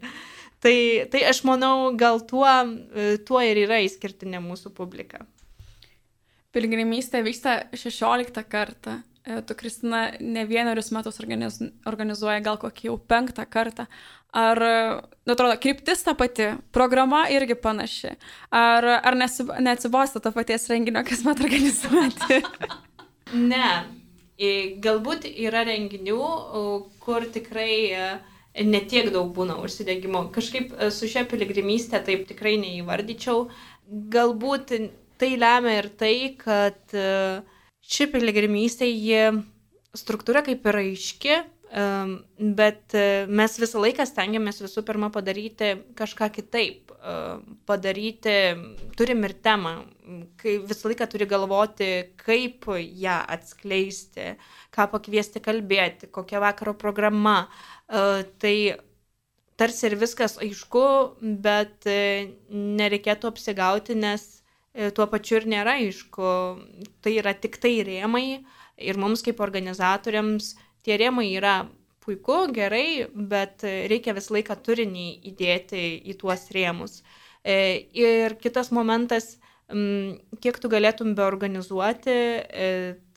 Tai, 0.60 0.76
tai 1.12 1.24
aš 1.30 1.44
manau, 1.48 1.92
gal 1.96 2.20
tuo, 2.28 2.48
tuo 3.28 3.44
ir 3.48 3.62
yra 3.64 3.80
išskirtinė 3.86 4.42
mūsų 4.44 4.74
publika. 4.76 5.24
Pilgrimystė 6.56 7.22
vyksta 7.24 7.62
16 7.78 8.44
kartą. 8.50 9.00
E, 9.24 9.42
tu, 9.46 9.56
Kristina, 9.56 10.08
ne 10.20 10.46
vienerius 10.50 10.90
metus 10.96 11.20
organiz, 11.22 11.60
organizuoja 11.88 12.40
gal 12.44 12.58
kokį 12.62 12.90
jau 12.90 12.96
penktą 13.12 13.46
kartą. 13.46 13.86
Ar, 14.30 14.60
nu, 15.26 15.34
atrodo, 15.34 15.56
kryptis 15.62 16.04
ta 16.06 16.14
pati, 16.14 16.52
programa 16.76 17.24
irgi 17.34 17.56
panaši. 17.58 18.12
Ar, 18.54 18.86
ar 19.02 19.18
neatsibosta 19.18 20.22
to 20.22 20.32
paties 20.36 20.68
renginio, 20.70 21.02
kas 21.08 21.24
mat 21.26 21.42
organizuoti? 21.42 22.44
ne. 23.54 23.72
Galbūt 24.80 25.26
yra 25.28 25.66
renginių, 25.68 26.20
kur 27.04 27.26
tikrai 27.34 27.74
uh, 27.92 28.30
netiek 28.58 29.12
daug 29.14 29.32
būna 29.36 29.58
užsidegimo. 29.64 30.30
Kažkaip 30.34 30.74
e, 30.74 30.90
su 30.92 31.08
šia 31.10 31.26
piligrimystė 31.30 32.02
taip 32.06 32.26
tikrai 32.30 32.58
neįvardyčiau. 32.62 33.48
Galbūt 34.14 34.74
tai 35.20 35.32
lemia 35.38 35.78
ir 35.82 35.90
tai, 36.00 36.16
kad 36.40 36.80
e, 36.94 37.42
ši 37.82 38.10
piligrimystė, 38.14 38.90
ji 38.90 39.44
struktūra 39.98 40.44
kaip 40.46 40.66
ir 40.70 40.82
aiški, 40.84 41.36
e, 41.36 41.46
bet 41.70 42.96
mes 43.30 43.58
visą 43.62 43.82
laiką 43.84 44.06
stengiamės 44.10 44.64
visų 44.64 44.82
pirma 44.88 45.12
padaryti 45.14 45.76
kažką 45.98 46.32
kitaip. 46.34 46.94
Padaryti, 47.70 48.34
turim 48.98 49.22
ir 49.24 49.36
temą, 49.46 49.76
kai 50.42 50.58
visą 50.68 50.90
laiką 50.90 51.06
turi 51.14 51.28
galvoti, 51.30 51.92
kaip 52.20 52.66
ją 52.76 53.20
atskleisti, 53.36 54.34
ką 54.76 54.90
pakviesti 54.92 55.40
kalbėti, 55.46 56.10
kokia 56.12 56.42
vakaro 56.44 56.74
programa, 56.76 57.38
Tai 57.90 58.56
tarsi 59.58 59.88
ir 59.90 59.96
viskas 59.98 60.38
aišku, 60.38 60.84
bet 61.42 61.88
e, 61.90 62.36
nereikėtų 62.54 63.32
apsigauti, 63.32 63.96
nes 63.98 64.26
e, 64.74 64.92
tuo 64.94 65.08
pačiu 65.10 65.40
ir 65.40 65.48
nėra 65.50 65.80
aišku. 65.82 66.34
Tai 67.02 67.14
yra 67.18 67.34
tik 67.34 67.58
tai 67.58 67.80
rėmai 67.88 68.44
ir 68.78 69.02
mums 69.02 69.26
kaip 69.26 69.42
organizatoriams 69.42 70.54
tie 70.86 70.98
rėmai 71.02 71.28
yra 71.32 71.56
puiku, 72.04 72.46
gerai, 72.56 73.08
bet 73.14 73.64
reikia 73.64 74.16
visą 74.18 74.38
laiką 74.38 74.58
turinį 74.66 75.08
įdėti 75.32 75.84
į 76.10 76.18
tuos 76.22 76.48
rėmus. 76.56 77.02
E, 77.44 77.88
ir 77.96 78.38
kitas 78.42 78.72
momentas, 78.76 79.38
kiek 80.42 80.58
tu 80.58 80.72
galėtum 80.72 81.14
be 81.16 81.22
organizuoti, 81.22 82.16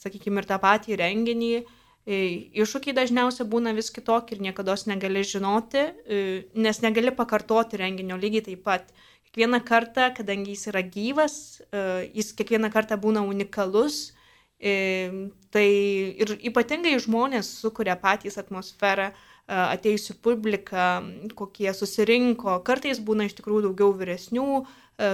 sakykime, 0.03 0.43
ir 0.43 0.51
tą 0.51 0.59
patį 0.61 0.99
renginį, 1.01 1.55
E, 2.03 2.51
iššūkiai 2.59 2.97
dažniausiai 2.97 3.47
būna 3.47 3.71
vis 3.77 3.93
kitokie 3.95 4.35
ir 4.35 4.43
niekada 4.43 4.75
negali 4.91 5.23
žinoti, 5.23 5.79
e, 5.79 6.45
nes 6.55 6.81
negali 6.83 7.13
pakartoti 7.15 7.79
renginio 7.79 8.17
lygiai 8.17 8.43
taip 8.43 8.65
pat. 8.65 8.91
Kiekvieną 9.23 9.63
kartą, 9.65 10.11
kadangi 10.17 10.51
jis 10.51 10.67
yra 10.67 10.83
gyvas, 10.83 11.63
e, 11.71 12.11
jis 12.13 12.33
kiekvieną 12.35 12.73
kartą 12.73 12.99
būna 12.99 13.23
unikalus, 13.23 14.13
tai 14.63 15.67
ir 16.23 16.37
ypatingai 16.51 16.95
žmonės 17.03 17.51
sukuria 17.63 17.97
patys 17.99 18.39
atmosferą, 18.39 19.11
atėjusių 19.53 20.15
publiką, 20.23 20.87
kokie 21.37 21.73
susirinko, 21.75 22.61
kartais 22.65 23.01
būna 23.03 23.27
iš 23.27 23.35
tikrųjų 23.41 23.67
daugiau 23.67 23.91
vyresnių, 23.99 24.63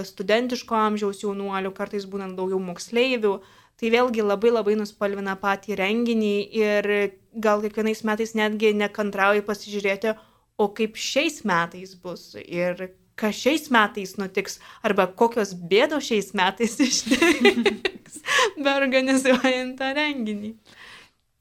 studentiško 0.04 0.76
amžiaus 0.76 1.22
jaunuolių, 1.24 1.72
kartais 1.74 2.04
būna 2.06 2.28
daugiau 2.36 2.60
moksleivių, 2.60 3.38
tai 3.80 3.92
vėlgi 3.94 4.26
labai 4.26 4.52
labai 4.52 4.76
nuspalvina 4.78 5.36
patį 5.40 5.78
renginį 5.80 6.36
ir 6.60 6.90
gal 7.32 7.62
kiekvienais 7.64 8.04
metais 8.04 8.34
netgi 8.36 8.74
nekantrauju 8.76 9.46
pasižiūrėti, 9.46 10.16
o 10.58 10.68
kaip 10.74 10.98
šiais 10.98 11.40
metais 11.46 11.94
bus 11.94 12.34
ir 12.42 12.90
kas 13.18 13.38
šiais 13.38 13.68
metais 13.74 14.16
nutiks, 14.20 14.58
arba 14.86 15.08
kokios 15.10 15.54
bėdos 15.70 16.08
šiais 16.08 16.32
metais 16.38 16.78
ištiks, 16.86 18.20
be 18.58 18.74
organizuojant 18.74 19.78
tą 19.80 19.92
renginį. 19.98 20.54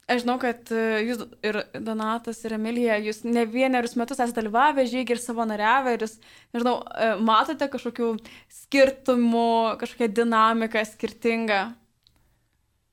Aš 0.08 0.22
žinau, 0.22 0.38
kad 0.40 0.70
e, 0.72 0.84
jūs 1.04 1.26
ir 1.44 1.58
Donatas, 1.84 2.38
ir 2.48 2.54
Emilija, 2.56 2.94
jūs 3.04 3.26
ne 3.28 3.42
vienerius 3.44 3.92
metus 4.00 4.16
esate 4.16 4.40
dalyvavę 4.40 4.86
žygį 4.88 5.12
ir 5.12 5.20
savanoriavę 5.20 5.92
ir 5.98 6.06
jūs, 6.06 6.14
nežinau, 6.56 6.78
e, 6.96 7.10
matote 7.20 7.68
kažkokių 7.68 8.14
skirtumų, 8.62 9.50
kažkokią 9.82 10.08
dinamiką 10.16 10.86
skirtingą 10.88 11.66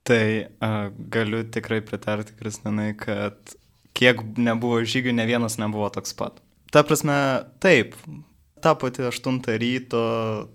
Tai 0.06 0.48
a, 0.62 0.92
galiu 1.10 1.42
tikrai 1.50 1.80
pritarti 1.82 2.36
Kristinai, 2.38 2.92
kad 2.94 3.56
kiek 3.98 4.20
nebuvo 4.38 4.84
žygių, 4.86 5.16
ne 5.18 5.26
vienas 5.26 5.58
nebuvo 5.58 5.88
toks 5.90 6.14
pat. 6.14 6.38
Ta 6.70 6.84
prasme, 6.86 7.16
taip, 7.64 7.96
ta 8.66 8.74
pati 8.74 9.06
8 9.06 9.46
ryto, 9.46 10.02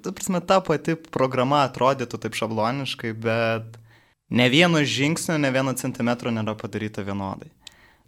ta 0.03 0.11
prasme, 0.11 0.41
ta 0.43 0.59
pati 0.67 0.97
programa 1.15 1.63
atrodytų 1.69 2.19
taip 2.19 2.35
šabloniškai, 2.35 3.13
bet 3.15 3.77
ne 4.35 4.49
vieno 4.51 4.83
žingsnio, 4.83 5.37
ne 5.39 5.53
vieno 5.55 5.77
centimetro 5.79 6.33
nėra 6.35 6.57
padaryta 6.59 7.05
vienodai. 7.07 7.53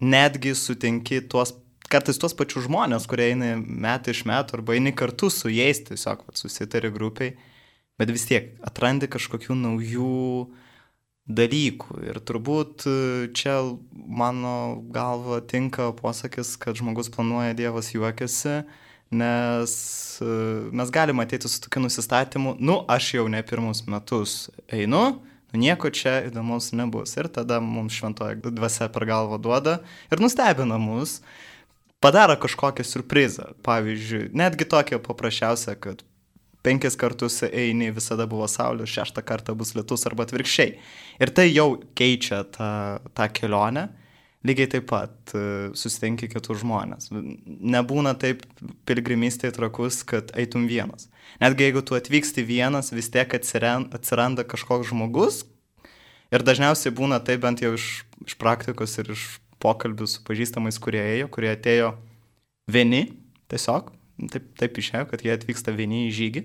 Netgi 0.03 0.57
sutinki 0.59 1.21
tuos, 1.31 1.55
kartais 1.87 2.19
tuos 2.19 2.35
pačius 2.35 2.67
žmonės, 2.67 3.07
kurie 3.07 3.31
eina 3.31 3.55
metai 3.63 4.17
iš 4.17 4.25
metų 4.27 4.59
arba 4.59 4.75
eini 4.75 4.91
kartu 4.91 5.31
su 5.31 5.53
jais, 5.55 5.85
tiesiog 5.87 6.27
susitari 6.35 6.91
grupiai, 6.91 7.37
bet 7.95 8.11
vis 8.11 8.27
tiek 8.27 8.51
atrandi 8.67 9.07
kažkokių 9.07 9.55
naujų 9.55 10.19
dalykų. 11.31 12.03
Ir 12.11 12.19
turbūt 12.27 12.89
e, 12.91 13.01
čia 13.39 13.61
mano 13.95 14.83
galva 14.91 15.39
tinka 15.47 15.93
posakis, 15.95 16.57
kad 16.59 16.75
žmogus 16.75 17.13
planuoja, 17.15 17.55
Dievas 17.55 17.95
juokiasi, 17.95 18.65
nes 19.13 19.75
e, 20.25 20.25
mes 20.73 20.91
galime 20.91 21.27
ateiti 21.27 21.49
su 21.49 21.61
tokiu 21.61 21.85
nusistatymu, 21.85 22.57
nu, 22.61 22.81
aš 22.89 23.15
jau 23.19 23.29
ne 23.29 23.43
pirmus 23.47 23.85
metus 23.87 24.51
einu, 24.73 25.05
nu, 25.53 25.61
nieko 25.61 25.91
čia 25.93 26.23
įdomus 26.29 26.73
nebus. 26.77 27.17
Ir 27.21 27.29
tada 27.33 27.61
mums 27.61 27.97
šventoji 27.97 28.41
dvasia 28.57 28.89
per 28.93 29.07
galvą 29.09 29.39
duoda 29.43 29.81
ir 30.13 30.23
nustebina 30.23 30.79
mus, 30.81 31.21
padaro 32.03 32.39
kažkokią 32.41 32.87
surprizą. 32.87 33.53
Pavyzdžiui, 33.67 34.31
netgi 34.37 34.67
tokią 34.69 35.01
paprasčiausią, 35.05 35.77
kad 35.81 36.03
penkis 36.63 36.97
kartus 36.99 37.43
eini, 37.49 37.91
visada 37.95 38.27
buvo 38.31 38.47
saulė, 38.51 38.87
šeštą 38.89 39.25
kartą 39.27 39.55
bus 39.59 39.75
lietus 39.77 40.07
arba 40.09 40.27
atvirkščiai. 40.27 40.77
Ir 41.23 41.35
tai 41.35 41.49
jau 41.51 41.75
keičia 41.99 42.45
tą, 42.55 42.71
tą 43.15 43.29
kelionę. 43.35 43.91
Lygiai 44.43 44.67
taip 44.67 44.89
pat 44.91 45.35
e, 45.39 45.71
susitinki 45.79 46.27
kitus 46.33 46.63
žmonės. 46.65 47.13
Nebūna 47.13 48.17
taip 48.19 48.43
piligrimystėje 48.91 49.55
trakus, 49.55 50.01
kad 50.03 50.33
eitum 50.39 50.67
vienas. 50.71 51.07
Netgi 51.43 51.69
jeigu 51.69 51.85
tu 51.87 51.95
atvyksti 51.95 52.43
vienas, 52.47 52.91
vis 52.91 53.11
tiek 53.15 53.37
atsiranda 53.39 54.47
kažkoks 54.49 54.91
žmogus. 54.91 55.45
Ir 56.35 56.43
dažniausiai 56.43 56.95
būna 56.97 57.21
taip 57.23 57.45
bent 57.45 57.63
jau 57.63 57.75
iš, 57.77 58.03
iš 58.27 58.37
praktikos 58.41 58.97
ir 58.99 59.13
iš 59.15 59.27
pokalbių 59.63 60.09
su 60.11 60.23
pažįstamais, 60.27 60.81
kurie 60.83 61.03
ėjo, 61.19 61.29
kurie 61.31 61.53
atėjo 61.53 61.93
vieni, 62.73 63.13
tiesiog, 63.53 63.93
taip, 64.33 64.49
taip 64.59 64.81
išėjo, 64.83 65.07
kad 65.13 65.23
jie 65.23 65.35
atvyksta 65.37 65.75
vieni 65.77 66.09
į 66.09 66.15
žygį, 66.19 66.43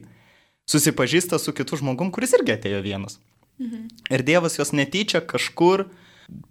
susipažįsta 0.69 1.39
su 1.41 1.53
kitu 1.55 1.79
žmogum, 1.79 2.11
kuris 2.13 2.35
irgi 2.37 2.53
atėjo 2.57 2.83
vienas. 2.85 3.17
Mhm. 3.57 3.87
Ir 4.13 4.23
Dievas 4.27 4.59
juos 4.59 4.73
netyčia 4.75 5.23
kažkur 5.25 5.87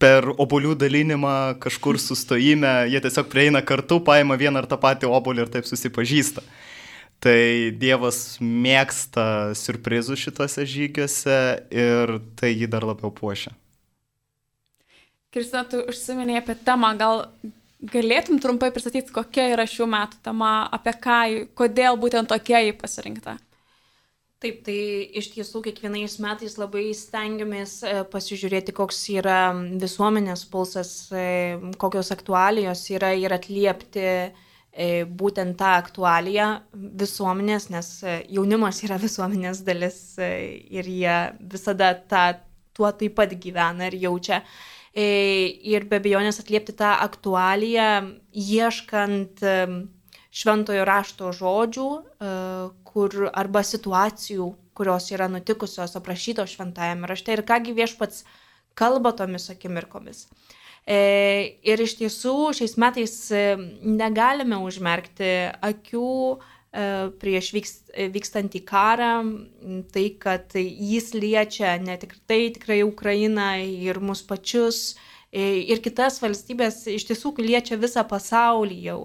per 0.00 0.28
obolių 0.36 0.74
dalinimą, 0.78 1.56
kažkur 1.62 1.98
sustojime, 2.00 2.86
jie 2.92 3.00
tiesiog 3.04 3.28
prieina 3.32 3.62
kartu, 3.64 4.00
paima 4.04 4.38
vieną 4.40 4.62
ar 4.62 4.70
tą 4.70 4.78
patį 4.80 5.10
obolį 5.12 5.44
ir 5.44 5.52
taip 5.52 5.68
susipažįsta. 5.68 6.44
Tai 7.20 7.38
Dievas 7.80 8.36
mėgsta 8.44 9.54
surprizų 9.56 10.18
šituose 10.20 10.66
žygiuose 10.68 11.38
ir 11.72 12.18
tai 12.36 12.52
jį 12.52 12.68
dar 12.72 12.84
labiau 12.84 13.12
puošia. 13.14 13.54
Kristina, 15.32 15.64
tu 15.68 15.80
užsiminėjai 15.88 16.42
apie 16.42 16.56
temą, 16.64 16.92
gal 16.96 17.24
galėtum 17.92 18.40
trumpai 18.40 18.70
pristatyti, 18.72 19.12
kokia 19.12 19.50
yra 19.52 19.66
šių 19.68 19.88
metų 19.92 20.20
tema, 20.24 20.52
apie 20.72 20.94
ką, 21.02 21.18
kodėl 21.58 21.98
būtent 22.00 22.30
tokia 22.32 22.62
jį 22.64 22.76
pasirinkta? 22.80 23.36
Taip, 24.36 24.58
tai 24.66 24.80
iš 25.16 25.30
tiesų 25.32 25.62
kiekvienais 25.64 26.18
metais 26.20 26.58
labai 26.60 26.90
stengiamės 26.92 27.78
e, 27.88 27.92
pasižiūrėti, 28.12 28.74
koks 28.76 28.98
yra 29.14 29.38
visuomenės 29.80 30.42
pulsas, 30.52 30.90
e, 31.08 31.22
kokios 31.80 32.12
aktualijos 32.12 32.82
yra 32.92 33.14
ir 33.16 33.32
atliepti 33.32 34.04
e, 34.04 34.28
būtent 35.08 35.56
tą 35.56 35.72
aktualiją 35.78 36.50
visuomenės, 36.76 37.70
nes 37.72 37.90
jaunimas 38.28 38.82
yra 38.84 39.00
visuomenės 39.06 39.64
dalis 39.64 39.98
ir 40.20 40.92
jie 40.98 41.18
visada 41.40 41.94
tą, 41.96 42.28
tuo 42.76 42.92
taip 42.92 43.16
pat 43.16 43.32
gyvena 43.40 43.88
ir 43.88 43.96
jaučia. 44.04 44.44
Ir 44.96 45.84
be 45.88 45.96
abejonės 46.00 46.40
atliepti 46.40 46.72
tą 46.76 46.94
aktualiją, 47.04 47.88
ieškant 48.32 49.42
šventojo 50.32 50.86
rašto 50.88 51.32
žodžių 51.36 51.88
kur, 52.96 53.28
arba 53.36 53.60
situacijų, 53.66 54.48
kurios 54.76 55.10
yra 55.12 55.28
nutikusios, 55.28 55.94
aprašytos 56.00 56.56
šventajame 56.56 57.08
rašte 57.08 57.36
ir 57.36 57.44
kągi 57.48 57.76
viešpats 57.76 58.24
kalba 58.76 59.12
tomis 59.16 59.50
akimirkomis. 59.52 60.26
Ir 60.86 61.80
iš 61.82 61.96
tiesų 61.98 62.34
šiais 62.54 62.76
metais 62.78 63.14
negalime 63.82 64.60
užmerkti 64.62 65.32
akių 65.66 66.12
E, 66.76 67.08
prieš 67.22 67.52
vykst, 67.56 67.92
vykstantį 68.12 68.60
karą, 68.68 69.12
tai, 69.94 70.06
kad 70.20 70.56
jis 70.58 71.12
liečia 71.16 71.76
ne 71.80 71.94
tik 72.00 72.16
tai 72.28 72.50
tikrai 72.52 72.82
Ukrainą 72.84 73.54
ir 73.64 74.00
mus 74.04 74.20
pačius, 74.26 74.80
e, 74.92 74.96
ir 75.32 75.82
kitas 75.84 76.20
valstybės 76.22 76.84
iš 76.92 77.08
tiesų 77.10 77.34
liečia 77.42 77.78
visą 77.80 78.04
pasaulį 78.08 78.78
jau. 78.86 79.00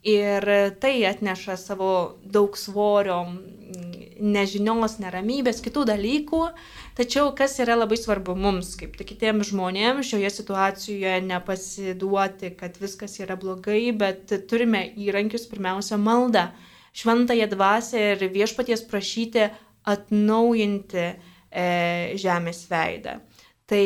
Ir 0.00 0.46
tai 0.80 0.94
atneša 1.06 1.56
savo 1.60 2.18
daug 2.24 2.56
svorio, 2.56 3.22
nežinios, 4.20 4.98
neramybės, 5.00 5.60
kitų 5.64 5.84
dalykų. 5.90 6.40
Tačiau 6.98 7.30
kas 7.36 7.58
yra 7.62 7.76
labai 7.78 7.96
svarbu 8.00 8.34
mums, 8.36 8.74
kaip 8.80 8.96
tik 8.98 9.12
kitiems 9.12 9.52
žmonėms 9.52 10.10
šioje 10.10 10.30
situacijoje 10.34 11.20
nepasiduoti, 11.28 12.52
kad 12.58 12.76
viskas 12.80 13.18
yra 13.20 13.38
blogai, 13.40 13.92
bet 13.96 14.32
turime 14.50 14.84
įrankius, 15.00 15.46
pirmiausia, 15.50 16.00
maldą, 16.00 16.50
šventąją 16.96 17.48
dvasę 17.52 18.04
ir 18.12 18.26
viešpaties 18.34 18.84
prašyti 18.90 19.48
atnaujinti 19.88 21.06
e, 21.06 21.14
žemės 22.20 22.66
veidą. 22.70 23.20
Tai 23.70 23.84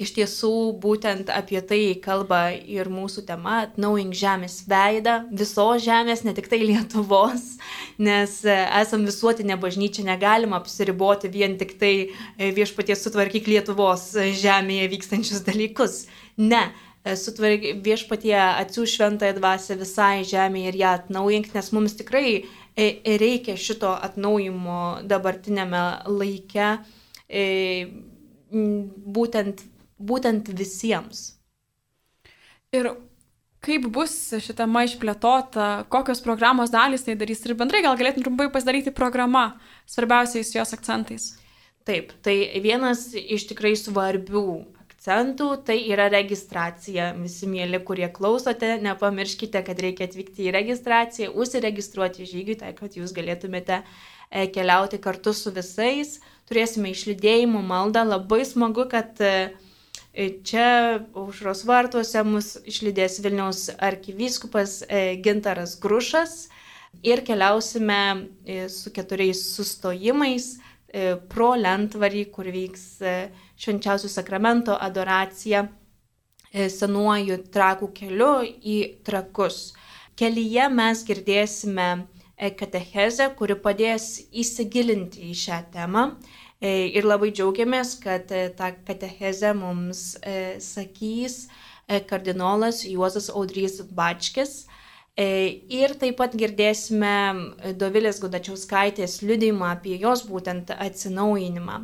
Iš 0.00 0.14
tiesų, 0.16 0.50
būtent 0.80 1.28
apie 1.28 1.60
tai 1.60 1.80
kalba 2.00 2.54
ir 2.56 2.88
mūsų 2.88 3.26
tema- 3.28 3.58
atnaujink 3.66 4.14
žemės 4.16 4.62
veidą, 4.64 5.26
visos 5.28 5.82
žemės, 5.84 6.22
ne 6.24 6.32
tik 6.32 6.48
tai 6.48 6.60
Lietuvos, 6.64 7.58
nes 7.98 8.38
e, 8.48 8.54
esam 8.80 9.04
visuotinė 9.04 9.58
bažnyčia, 9.60 10.06
negalima 10.06 10.56
apsiriboti 10.56 11.28
vien 11.28 11.58
tik 11.60 11.76
tai 11.78 11.92
e, 12.08 12.48
viešpaties 12.56 13.04
sutvarkyk 13.04 13.50
Lietuvos 13.52 14.14
žemėje 14.40 14.86
vykstančius 14.94 15.44
dalykus. 15.44 16.06
Ne, 16.38 16.62
e, 17.04 17.12
sutvark, 17.12 17.66
viešpatie 17.84 18.38
atsiūs 18.40 18.94
šventąją 18.96 19.36
dvasę 19.36 19.76
visai 19.76 20.24
žemėje 20.24 20.72
ir 20.72 20.78
ją 20.80 20.94
atnaujink, 21.02 21.52
nes 21.52 21.68
mums 21.76 21.98
tikrai 22.00 22.46
reikia 23.20 23.58
šito 23.60 23.92
atnaujimo 24.00 25.02
dabartinėme 25.04 25.84
laike 26.08 26.70
būtent 28.50 29.60
būtent 30.00 30.48
visiems. 30.56 31.34
Ir 32.72 32.92
kaip 33.64 33.86
bus 33.92 34.14
šitama 34.40 34.86
išplėtota, 34.88 35.84
kokios 35.92 36.22
programos 36.24 36.72
dalys 36.72 37.04
tai 37.04 37.16
darys 37.20 37.44
ir 37.44 37.56
bendrai 37.58 37.82
gal 37.84 37.98
galėtum 38.00 38.24
trumpai 38.24 38.48
pasidaryti 38.52 38.94
programą 38.96 39.50
svarbiausiais 39.90 40.54
jos 40.54 40.74
akcentais. 40.76 41.32
Taip, 41.88 42.12
tai 42.24 42.36
vienas 42.62 43.10
iš 43.16 43.48
tikrai 43.50 43.72
svarbių 43.76 44.44
akcentų 44.84 45.48
tai 45.66 45.78
yra 45.92 46.10
registracija. 46.12 47.14
Visi 47.20 47.48
mėly, 47.48 47.80
kurie 47.84 48.08
klausote, 48.12 48.74
nepamirškite, 48.84 49.62
kad 49.66 49.80
reikia 49.80 50.08
atvykti 50.08 50.48
į 50.48 50.54
registraciją, 50.56 51.32
užsiregistruoti 51.40 52.28
žygiui, 52.28 52.58
tai 52.60 52.74
kad 52.76 52.96
jūs 52.96 53.16
galėtumėte 53.16 53.80
e, 53.80 54.46
keliauti 54.52 55.00
kartu 55.00 55.32
su 55.36 55.52
visais. 55.56 56.18
Turėsime 56.48 56.92
išlydėjimų 56.92 57.64
maldą. 57.64 58.04
Labai 58.04 58.44
smagu, 58.44 58.84
kad 58.90 59.20
uh, 59.24 59.69
Čia 60.18 60.98
užros 61.14 61.62
vartuose 61.62 62.22
mus 62.26 62.56
išlydės 62.66 63.20
Vilniaus 63.22 63.68
arkivyskupas 63.78 64.80
e, 64.82 65.14
Gintaras 65.22 65.76
Grušas 65.78 66.48
ir 67.06 67.22
keliausime 67.22 67.98
e, 68.42 68.64
su 68.66 68.90
keturiais 68.90 69.44
sustojimais 69.54 70.56
e, 70.56 71.14
pro 71.30 71.52
Lentvarį, 71.54 72.24
kur 72.34 72.50
vyks 72.50 72.84
švenčiausių 73.60 74.10
sakramento 74.10 74.74
adoracija 74.74 75.68
senuoju 76.50 77.36
trakų 77.54 77.92
keliu 77.94 78.32
į 78.42 78.78
trakus. 79.06 79.76
Kelyje 80.18 80.66
mes 80.74 81.06
girdėsime 81.06 81.90
katechezę, 82.58 83.30
kuri 83.38 83.54
padės 83.62 84.16
įsigilinti 84.34 85.30
į 85.30 85.36
šią 85.38 85.60
temą 85.70 86.08
E, 86.10 86.39
ir 86.60 87.06
labai 87.08 87.30
džiaugiamės, 87.32 87.94
kad 88.02 88.30
e, 88.36 88.48
tą 88.56 88.72
katechezę 88.86 89.54
mums 89.56 90.16
e, 90.20 90.58
sakys 90.60 91.46
kardinolas 92.06 92.84
Juozas 92.86 93.30
Audrys 93.34 93.80
Bačkis. 93.82 94.68
Ir 95.18 95.90
taip 95.98 96.14
pat 96.20 96.36
girdėsime 96.38 97.74
Dovilės 97.76 98.20
Gudačiauskaitės 98.22 99.16
liudymą 99.26 99.72
apie 99.74 99.96
jos 99.98 100.22
būtent 100.28 100.70
atsinaujinimą. 100.70 101.80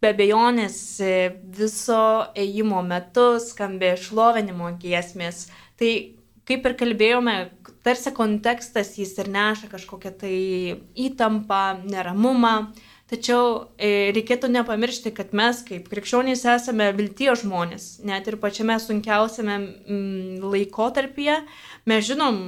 Be 0.00 0.12
bejonės 0.16 0.78
viso 1.60 2.00
ėjimo 2.40 2.80
metu 2.88 3.26
skambė 3.44 3.92
šlovinimo 4.00 4.72
giesmės. 4.80 5.44
Tai 5.76 5.92
kaip 6.48 6.66
ir 6.68 6.76
kalbėjome, 6.80 7.36
tarsi 7.84 8.14
kontekstas 8.16 8.94
jis 8.98 9.12
ir 9.20 9.30
neša 9.36 9.70
kažkokią 9.76 10.16
tai 10.24 10.34
įtampą, 11.04 11.62
neramumą. 11.84 12.56
Tačiau 13.12 13.68
e, 13.76 14.10
reikėtų 14.16 14.48
nepamiršti, 14.48 15.12
kad 15.12 15.34
mes 15.36 15.60
kaip 15.68 15.90
krikščionys 15.92 16.46
esame 16.54 16.88
vilties 16.96 17.42
žmonės, 17.42 17.88
net 18.08 18.30
ir 18.30 18.38
pačiame 18.40 18.78
sunkiausiame 18.80 19.58
mm, 19.60 20.40
laikotarpyje 20.40 21.36
mes 21.90 22.06
žinom, 22.08 22.40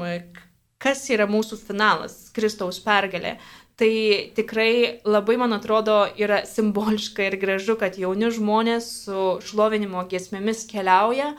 kas 0.80 1.04
yra 1.12 1.28
mūsų 1.28 1.60
finalas- 1.60 2.16
Kristaus 2.36 2.80
pergalė. 2.80 3.36
Tai 3.76 3.92
tikrai 4.32 5.02
labai, 5.04 5.36
man 5.36 5.52
atrodo, 5.52 6.06
yra 6.16 6.40
simboliška 6.48 7.26
ir 7.26 7.36
gražu, 7.36 7.76
kad 7.76 7.98
jauni 8.00 8.30
žmonės 8.32 8.86
su 9.04 9.24
šlovinimo 9.44 10.00
giesmėmis 10.08 10.64
keliauja, 10.70 11.34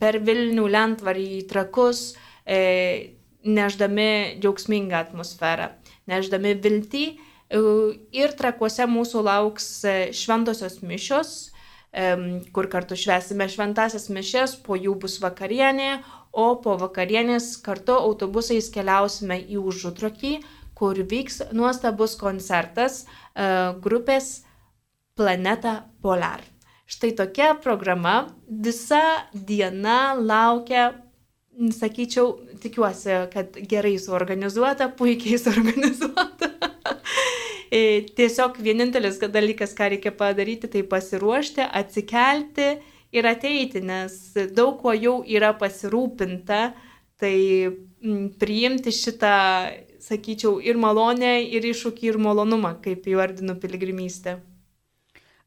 per 0.00 0.18
Vilnių 0.24 0.64
lentvarį 0.72 1.26
į 1.36 1.42
trakus, 1.50 2.14
neždami 3.44 4.08
džiaugsmingą 4.40 5.02
atmosferą, 5.02 5.68
neždami 6.08 6.54
viltį. 6.64 7.04
Ir 7.52 8.32
trakuose 8.38 8.86
mūsų 8.88 9.22
lauks 9.26 9.66
šventosios 10.16 10.78
mišios, 10.80 11.32
kur 12.56 12.68
kartu 12.72 12.96
švesime 12.96 13.48
šventasias 13.52 14.08
mišes, 14.08 14.56
po 14.64 14.78
jų 14.80 14.94
bus 15.02 15.18
vakarienė, 15.20 15.98
o 16.32 16.54
po 16.64 16.78
vakarienės 16.80 17.58
kartu 17.60 17.92
autobusais 17.98 18.70
keliausime 18.72 19.36
į 19.52 19.60
užutrokį, 19.60 20.38
kur 20.82 20.96
vyks 20.96 21.42
nuostabus 21.52 22.16
koncertas 22.18 23.04
e, 23.04 23.44
grupės 23.84 24.42
Planeta 25.14 25.82
Polar. 26.02 26.40
Štai 26.88 27.12
tokia 27.16 27.52
programa 27.60 28.32
visa 28.48 29.02
diena 29.32 30.14
laukia, 30.16 30.88
sakyčiau, 31.76 32.32
tikiuosi, 32.64 33.12
kad 33.32 33.60
gerai 33.68 33.98
suorganizuota, 34.00 34.88
puikiai 34.96 35.38
suorganizuota. 35.38 36.48
E, 37.72 38.02
tiesiog 38.18 38.58
vienintelis 38.60 39.16
dalykas, 39.32 39.70
ką 39.72 39.86
reikia 39.94 40.10
padaryti, 40.12 40.68
tai 40.68 40.82
pasiruošti, 40.84 41.64
atsikelti 41.64 42.66
ir 43.16 43.28
ateiti, 43.30 43.80
nes 43.80 44.18
daug 44.52 44.76
kuo 44.82 44.92
jau 44.92 45.22
yra 45.24 45.54
pasirūpinta, 45.56 46.60
tai 47.16 47.36
priimti 48.42 48.92
šitą, 48.92 49.38
sakyčiau, 50.04 50.58
ir 50.60 50.76
malonę, 50.76 51.38
ir 51.48 51.64
iššūkį, 51.70 52.10
ir 52.10 52.20
malonumą, 52.20 52.74
kaip 52.84 53.08
įvardinu 53.08 53.56
piligrimystę. 53.62 54.36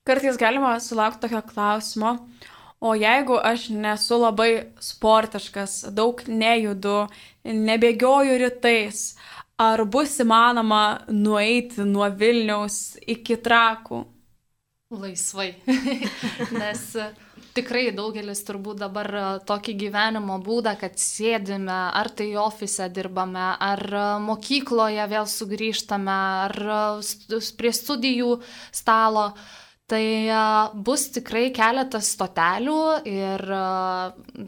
Kartais 0.05 0.41
galima 0.41 0.73
sulaukti 0.81 1.27
tokio 1.27 1.43
klausimo, 1.45 2.15
o 2.81 2.93
jeigu 2.97 3.37
aš 3.37 3.69
nesu 3.73 4.17
labai 4.21 4.49
sportiškas, 4.81 5.91
daug 5.93 6.25
nejudu, 6.25 7.05
nebėgioju 7.45 8.41
rytais, 8.41 9.11
ar 9.61 9.85
bus 9.85 10.17
įmanoma 10.19 11.05
nueiti 11.11 11.85
nuo 11.87 12.07
Vilniaus 12.19 12.97
iki 13.07 13.37
Trakų? 13.41 14.03
Laisvai. 14.95 15.55
Nes 16.59 16.83
e, 16.99 17.07
tikrai 17.57 17.87
daugelis 17.95 18.43
turbūt 18.47 18.79
dabar 18.83 19.09
e, 19.09 19.23
tokį 19.47 19.75
gyvenimo 19.81 20.37
būdą, 20.45 20.75
kad 20.79 20.99
sėdime, 21.01 21.79
ar 21.97 22.11
tai 22.13 22.29
ofise 22.39 22.87
dirbame, 22.93 23.47
ar 23.57 23.81
e, 23.89 24.05
mokykloje 24.27 25.07
vėl 25.11 25.27
sugrįžtame, 25.31 26.17
ar 26.47 26.57
prie 27.57 27.73
studijų 27.75 28.39
stalo. 28.71 29.31
Uh, 29.33 29.64
Tai 29.85 30.05
bus 30.81 31.03
tikrai 31.13 31.51
keletas 31.53 32.07
stotelių 32.15 32.77
ir, 33.05 33.43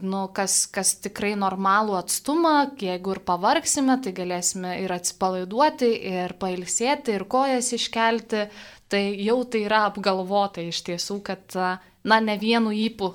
nu, 0.02 0.22
kas, 0.34 0.64
kas 0.74 0.96
tikrai 1.04 1.36
normalų 1.38 1.94
atstumą, 2.00 2.54
jeigu 2.82 3.14
ir 3.14 3.20
pavargsime, 3.28 4.00
tai 4.02 4.12
galėsime 4.16 4.72
ir 4.82 4.96
atsipalaiduoti, 4.96 5.92
ir 6.10 6.34
pailsėti, 6.42 7.14
ir 7.14 7.26
kojas 7.30 7.70
iškelti. 7.76 8.48
Tai 8.90 9.02
jau 9.22 9.38
tai 9.46 9.62
yra 9.68 9.84
apgalvota 9.86 10.64
iš 10.64 10.80
tiesų, 10.88 11.20
kad, 11.22 11.54
na, 12.02 12.18
ne 12.18 12.34
vienu 12.40 12.72
įpū 12.74 13.12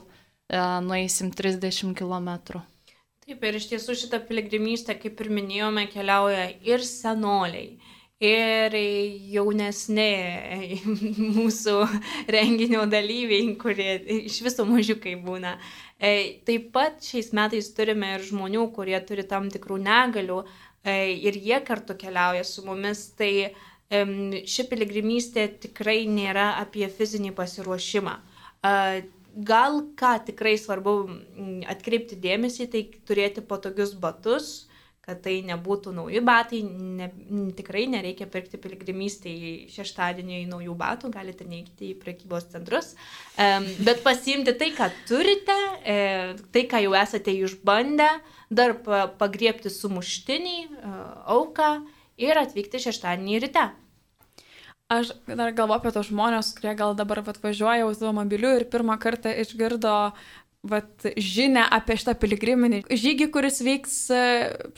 nueisim 0.88 1.34
30 1.36 1.91
km. 1.97 2.61
Taip, 3.24 3.43
ir 3.43 3.57
iš 3.59 3.67
tiesų 3.74 3.97
šitą 3.99 4.21
piligrimystę, 4.30 4.95
kaip 4.99 5.19
ir 5.19 5.32
minėjome, 5.41 5.89
keliauja 5.91 6.47
ir 6.63 6.88
senoliai 6.88 7.74
ir 8.22 8.76
jaunesni 9.34 10.09
mūsų 11.38 11.78
renginio 12.32 12.86
dalyviai, 12.89 13.55
kurie 13.59 13.97
iš 14.24 14.41
viso 14.45 14.66
mažiukai 14.70 15.16
būna. 15.24 15.57
E, 15.97 16.39
taip 16.47 16.72
pat 16.76 17.03
šiais 17.03 17.32
metais 17.36 17.72
turime 17.76 18.16
ir 18.18 18.26
žmonių, 18.28 18.68
kurie 18.76 18.99
turi 19.07 19.26
tam 19.28 19.49
tikrų 19.53 19.80
negalių 19.84 20.43
e, 20.84 21.14
ir 21.16 21.39
jie 21.39 21.59
kartu 21.66 21.97
keliauja 21.99 22.43
su 22.47 22.66
mumis. 22.68 23.09
Tai 23.18 23.34
ši 23.93 24.64
piligrimystė 24.72 25.47
tikrai 25.68 26.07
nėra 26.09 26.55
apie 26.61 26.88
fizinį 26.89 27.34
pasiruošimą. 27.38 28.16
E, 28.18 29.03
gal 29.36 29.82
ką 29.97 30.14
tikrai 30.30 30.55
svarbu 30.57 30.93
atkreipti 31.70 32.18
dėmesį, 32.22 32.70
tai 32.74 32.84
turėti 33.07 33.41
patogius 33.45 33.93
batus, 33.93 34.70
kad 35.03 35.19
tai 35.23 35.41
nebūtų 35.43 35.91
nauji 35.97 36.21
batai, 36.23 36.61
ne, 36.63 37.09
tikrai 37.57 37.83
nereikia 37.91 38.27
pirkti 38.31 38.59
piligrimystėje 38.63 39.51
šeštadienį 39.73 40.37
į 40.39 40.47
naujų 40.51 40.75
batų, 40.79 41.11
galite 41.11 41.47
neikti 41.47 41.91
į 41.91 41.97
prekybos 41.99 42.47
centrus, 42.53 42.93
um, 43.35 43.67
bet 43.83 43.99
pasiimti 44.05 44.55
tai, 44.59 44.71
ką 44.77 44.87
turite, 45.09 45.59
e, 45.83 45.97
tai, 46.55 46.65
ką 46.71 46.85
jau 46.85 46.95
esate 47.01 47.35
išbandę, 47.35 48.09
dar 48.47 48.77
pa, 48.85 49.05
pagriepti 49.19 49.73
sumuštinį, 49.73 50.57
e, 50.63 50.97
auką 51.35 51.71
ir 52.23 52.39
atvykti 52.39 52.85
šeštadienį 52.87 53.41
ryte. 53.43 53.71
Aš 54.93 55.13
dar 55.25 55.53
galvoju 55.55 55.79
apie 55.79 55.91
tos 55.95 56.09
žmonės, 56.11 56.51
kurie 56.57 56.73
gal 56.77 56.93
dabar 56.95 57.23
atvažiuoja 57.23 57.87
automobiliu 57.87 58.51
ir 58.59 58.65
pirmą 58.69 58.97
kartą 59.01 59.31
išgirdo 59.41 60.11
vat, 60.64 61.05
žinę 61.20 61.66
apie 61.76 61.97
šitą 61.99 62.16
piligriminį 62.20 62.84
žygį, 62.88 63.28
kuris 63.34 63.59
vyks 63.66 63.95
e, 64.16 64.24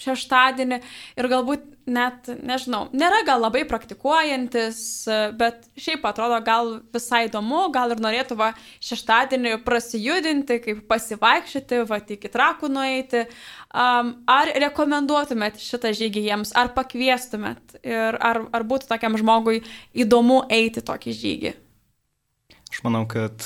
šeštadienį 0.02 0.80
ir 1.22 1.28
galbūt 1.30 1.66
net, 1.86 2.26
nežinau, 2.42 2.88
nėra 2.90 3.20
gal 3.28 3.44
labai 3.44 3.62
praktikuojantis, 3.70 4.80
e, 5.06 5.18
bet 5.38 5.68
šiaip 5.78 6.08
atrodo 6.10 6.40
gal 6.46 6.72
visai 6.94 7.28
įdomu, 7.28 7.68
gal 7.76 7.94
ir 7.94 8.02
norėtų 8.02 8.38
va 8.40 8.52
šeštadienį 8.86 9.60
prasijudinti, 9.68 10.58
kaip 10.64 10.82
pasivaikščioti, 10.90 11.84
va 11.90 12.02
iki 12.02 12.34
trakų 12.34 12.72
nueiti. 12.74 13.26
Um, 13.76 14.14
ar 14.32 14.50
rekomenduotumėt 14.66 15.60
šitą 15.62 15.92
žygį 15.98 16.26
jiems, 16.30 16.56
ar 16.58 16.72
pakviestumėt 16.74 17.78
ir 17.84 18.18
ar, 18.24 18.46
ar 18.56 18.66
būtų 18.66 18.90
tokiam 18.90 19.20
žmogui 19.20 19.62
įdomu 19.94 20.46
eiti 20.50 20.82
tokį 20.86 21.16
žygį? 21.20 21.54
Aš 22.76 22.82
manau, 22.84 23.06
kad, 23.08 23.40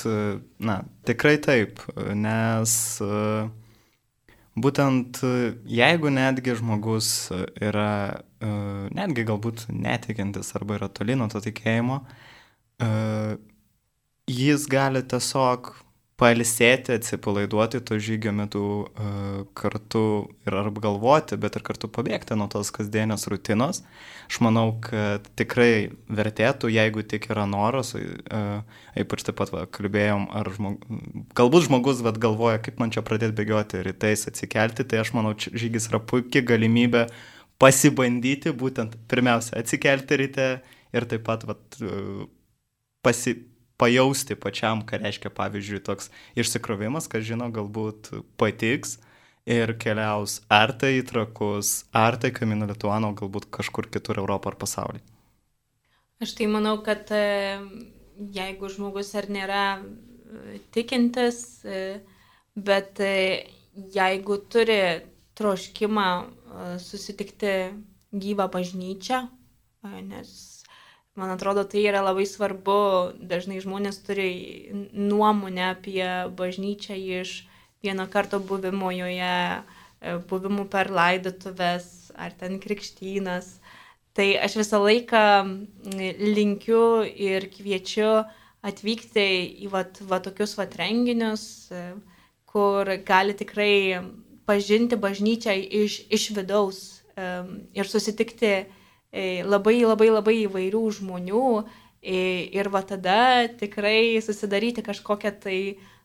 na, 0.58 0.80
tikrai 1.06 1.36
taip, 1.38 1.78
nes 2.18 2.72
būtent 4.58 5.20
jeigu 5.70 6.10
netgi 6.10 6.56
žmogus 6.58 7.10
yra, 7.62 8.24
netgi 8.90 9.22
galbūt 9.28 9.68
netikintis 9.70 10.50
arba 10.58 10.80
yra 10.80 10.88
toli 10.90 11.14
nuo 11.14 11.30
to 11.30 11.38
tikėjimo, 11.44 12.00
jis 14.26 14.66
gali 14.74 15.04
tiesiog 15.14 15.70
pailsėti, 16.20 16.98
atsipalaiduoti 16.98 17.80
to 17.88 17.96
žygio 18.02 18.32
metu 18.36 18.62
uh, 18.84 19.42
kartu 19.56 20.02
ir 20.44 20.56
apgalvoti, 20.60 21.38
bet 21.40 21.56
ir 21.56 21.64
kartu 21.64 21.88
pabėgti 21.88 22.36
nuo 22.36 22.48
tos 22.52 22.70
kasdienės 22.76 23.24
rutinos. 23.32 23.82
Aš 24.28 24.40
manau, 24.44 24.66
kad 24.84 25.26
tikrai 25.40 25.90
vertėtų, 26.12 26.70
jeigu 26.70 27.02
tik 27.08 27.30
yra 27.32 27.46
noras, 27.50 27.94
ypač 27.96 29.24
taip 29.26 29.40
pat 29.40 29.50
va, 29.54 29.64
kalbėjom, 29.66 30.28
ar 30.38 30.52
žmog... 30.54 30.84
galbūt 31.38 31.66
žmogus 31.66 32.04
vat, 32.06 32.20
galvoja, 32.22 32.60
kaip 32.62 32.78
man 32.82 32.94
čia 32.94 33.02
pradėti 33.06 33.34
bėgioti 33.40 33.82
rytais 33.88 34.28
atsikelti, 34.30 34.86
tai 34.86 35.02
aš 35.02 35.14
manau, 35.16 35.34
žygis 35.34 35.90
yra 35.90 35.98
puikia 36.04 36.44
galimybė 36.46 37.08
pasibandyti, 37.60 38.54
būtent 38.56 38.94
pirmiausia, 39.10 39.56
atsikelti 39.64 40.20
ryte 40.22 40.50
ir 40.94 41.08
taip 41.10 41.26
pat 41.26 41.48
vat, 41.48 41.80
uh, 41.82 42.28
pasi, 43.02 43.34
pajausti 43.80 44.36
pačiam, 44.36 44.84
ką 44.86 45.00
reiškia, 45.00 45.32
pavyzdžiui, 45.36 45.84
toks 45.86 46.10
išsikrovimas, 46.38 47.08
kas 47.10 47.24
žino, 47.26 47.48
galbūt 47.54 48.12
patiks 48.40 48.98
ir 49.48 49.72
keliaus 49.80 50.40
ar 50.52 50.74
tai 50.78 50.98
į 50.98 51.06
trakus, 51.08 51.84
ar 51.96 52.18
tai 52.20 52.32
Kamino 52.36 52.68
Lituano, 52.68 53.14
galbūt 53.16 53.48
kažkur 53.54 53.88
kitur 53.92 54.20
Europą 54.22 54.52
ar 54.52 54.58
pasaulį. 54.60 55.00
Aš 56.20 56.34
tai 56.36 56.50
manau, 56.52 56.76
kad 56.84 57.08
e, 57.16 57.58
jeigu 58.34 58.68
žmogus 58.68 59.14
ar 59.16 59.30
nėra 59.32 59.64
e, 59.80 60.58
tikintis, 60.74 61.64
e, 61.64 62.02
bet 62.52 63.00
jeigu 63.00 64.36
turi 64.52 64.82
troškimą 65.40 66.08
susitikti 66.82 67.54
gyvą 68.12 68.50
bažnyčią, 68.52 69.20
nes 70.10 70.32
Man 71.18 71.30
atrodo, 71.30 71.64
tai 71.66 71.82
yra 71.90 72.04
labai 72.06 72.22
svarbu. 72.28 72.78
Dažnai 73.30 73.58
žmonės 73.62 73.98
turi 74.06 74.30
nuomonę 74.94 75.64
apie 75.72 76.06
bažnyčią 76.38 76.98
iš 77.18 77.32
vieno 77.82 78.06
karto 78.06 78.38
buvimo 78.38 78.92
joje, 78.94 79.34
e, 79.58 80.14
buvimų 80.30 80.68
per 80.70 80.92
laidotuvės 80.94 82.12
ar 82.14 82.30
ten 82.38 82.60
krikštynas. 82.62 83.58
Tai 84.14 84.28
aš 84.38 84.56
visą 84.62 84.78
laiką 84.84 85.24
linkiu 86.38 87.02
ir 87.02 87.50
kviečiu 87.50 88.22
atvykti 88.62 89.26
į 89.66 89.70
va, 89.74 89.86
va 90.06 90.22
tokius 90.22 90.54
va 90.58 90.70
renginius, 90.78 91.44
e, 91.74 91.86
kur 92.46 92.86
gali 93.06 93.34
tikrai 93.34 93.98
pažinti 94.46 94.94
bažnyčią 94.94 95.58
iš, 95.58 96.04
iš 96.10 96.30
vidaus 96.34 97.02
um, 97.14 97.62
ir 97.74 97.86
susitikti 97.86 98.54
E, 98.54 98.79
labai 99.12 99.80
labai 99.82 100.10
labai 100.10 100.36
įvairių 100.44 100.82
žmonių 101.00 101.46
e, 101.58 102.46
ir 102.54 102.70
va 102.70 102.84
tada 102.86 103.48
tikrai 103.60 104.20
susidaryti 104.22 104.84
kažkokią 104.86 105.32
tai 105.42 105.58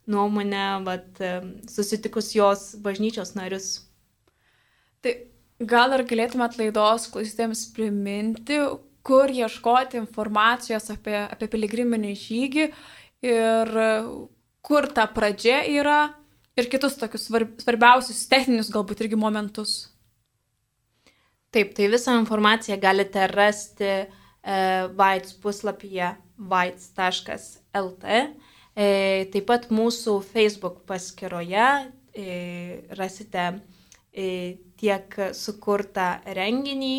nuomonę, 0.10 0.66
vat, 0.86 1.22
susitikus 1.70 2.34
jos 2.36 2.76
bažnyčios 2.82 3.34
narius. 3.38 3.70
Tai 5.01 5.14
gal 5.60 5.95
ir 5.97 6.06
galėtumėt 6.10 6.60
laidos 6.60 7.08
klausytėms 7.14 7.64
priminti, 7.74 8.60
kur 9.06 9.30
ieškoti 9.30 9.99
informacijos 10.01 10.89
apie, 10.93 11.18
apie 11.30 11.49
piligriminį 11.49 12.14
žygį 12.18 12.70
ir 13.26 13.74
kur 14.66 14.88
ta 14.93 15.06
pradžia 15.14 15.62
yra 15.70 15.99
ir 16.58 16.70
kitus 16.72 16.97
tokius 16.97 17.28
svarbiausius 17.30 18.26
techninius 18.32 18.72
galbūt 18.74 19.06
irgi 19.06 19.20
momentus. 19.20 19.95
Taip, 21.56 21.70
tai 21.72 21.86
visą 21.88 22.18
informaciją 22.20 22.76
galite 22.84 23.28
rasti 23.32 23.88
e, 23.88 24.08
Vaits 24.99 25.38
puslapyje 25.39 26.10
vaits.lt. 26.51 28.16
E, 28.76 28.88
taip 29.32 29.45
pat 29.47 29.70
mūsų 29.72 30.18
Facebook 30.34 30.82
paskyroje 30.89 31.68
e, 32.12 32.26
rasite 32.99 33.45
e, 34.12 34.26
tiek 34.76 35.16
sukurtą 35.32 36.10
renginį, 36.36 36.97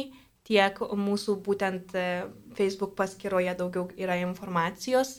tiek 0.48 0.80
mūsų 0.80 1.34
būtent 1.44 1.92
e, 1.92 2.06
Facebook 2.56 2.94
paskyroje 2.96 3.52
daugiau 3.58 3.90
yra 4.00 4.16
informacijos. 4.22 5.18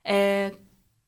E, 0.00 0.56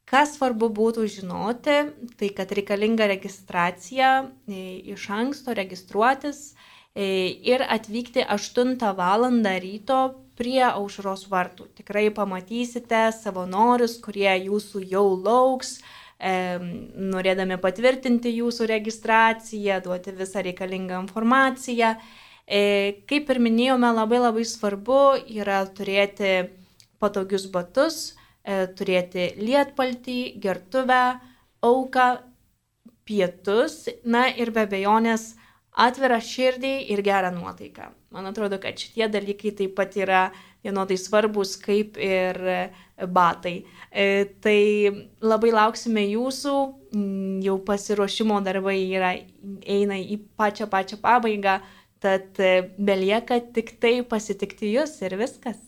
kas 0.04 0.34
svarbu 0.36 0.68
būtų 0.76 1.06
žinoti, 1.16 1.78
tai 2.20 2.28
kad 2.36 2.52
reikalinga 2.60 3.08
registracija 3.08 4.10
e, 4.20 4.60
iš 4.92 5.08
anksto 5.16 5.56
registruotis 5.56 6.50
ir 6.94 7.62
atvykti 7.62 8.24
8 8.24 8.76
val. 8.96 9.24
ryto 9.62 10.00
prie 10.36 10.62
aušros 10.64 11.28
vartų. 11.28 11.68
Tikrai 11.76 12.10
pamatysite 12.10 13.10
savanorius, 13.12 13.98
kurie 14.00 14.32
jūsų 14.46 14.82
jau 14.88 15.06
lauks, 15.16 15.80
norėdami 16.20 17.56
patvirtinti 17.60 18.32
jūsų 18.36 18.66
registraciją, 18.68 19.80
duoti 19.84 20.12
visą 20.12 20.42
reikalingą 20.44 21.00
informaciją. 21.04 21.94
E, 22.50 23.04
kaip 23.06 23.30
ir 23.30 23.38
minėjome, 23.38 23.92
labai 23.94 24.18
labai 24.18 24.44
svarbu 24.44 25.22
yra 25.30 25.62
turėti 25.70 26.50
patogius 26.98 27.46
batus, 27.46 28.16
e, 28.42 28.66
turėti 28.74 29.30
lietpaltį, 29.38 30.40
gertuvę, 30.42 31.20
auką, 31.62 32.08
pietus, 33.06 33.88
na 34.04 34.26
ir 34.28 34.50
be 34.50 34.66
bejonės 34.66 35.36
atvirą 35.78 36.18
širdį 36.22 36.72
ir 36.92 37.02
gerą 37.06 37.30
nuotaiką. 37.34 37.90
Man 38.10 38.26
atrodo, 38.26 38.58
kad 38.58 38.78
šitie 38.78 39.06
dalykai 39.10 39.52
taip 39.56 39.76
pat 39.78 39.94
yra 39.96 40.30
vienodai 40.64 40.98
svarbus 40.98 41.54
kaip 41.60 41.96
ir 42.02 42.40
batai. 43.06 43.64
E, 43.90 44.26
tai 44.42 45.06
labai 45.22 45.52
lauksime 45.54 46.04
jūsų, 46.10 46.54
jau 47.46 47.56
pasiruošimo 47.66 48.40
darbai 48.44 48.78
yra, 48.90 49.14
eina 49.62 50.00
į 50.00 50.20
pačią 50.36 50.68
pačią 50.70 51.00
pabaigą. 51.02 51.60
Tad 52.00 52.38
e, 52.40 52.72
belieka 52.80 53.36
tik 53.54 53.74
tai 53.80 54.00
pasitikti 54.08 54.72
jūs 54.72 54.96
ir 55.04 55.18
viskas. 55.20 55.58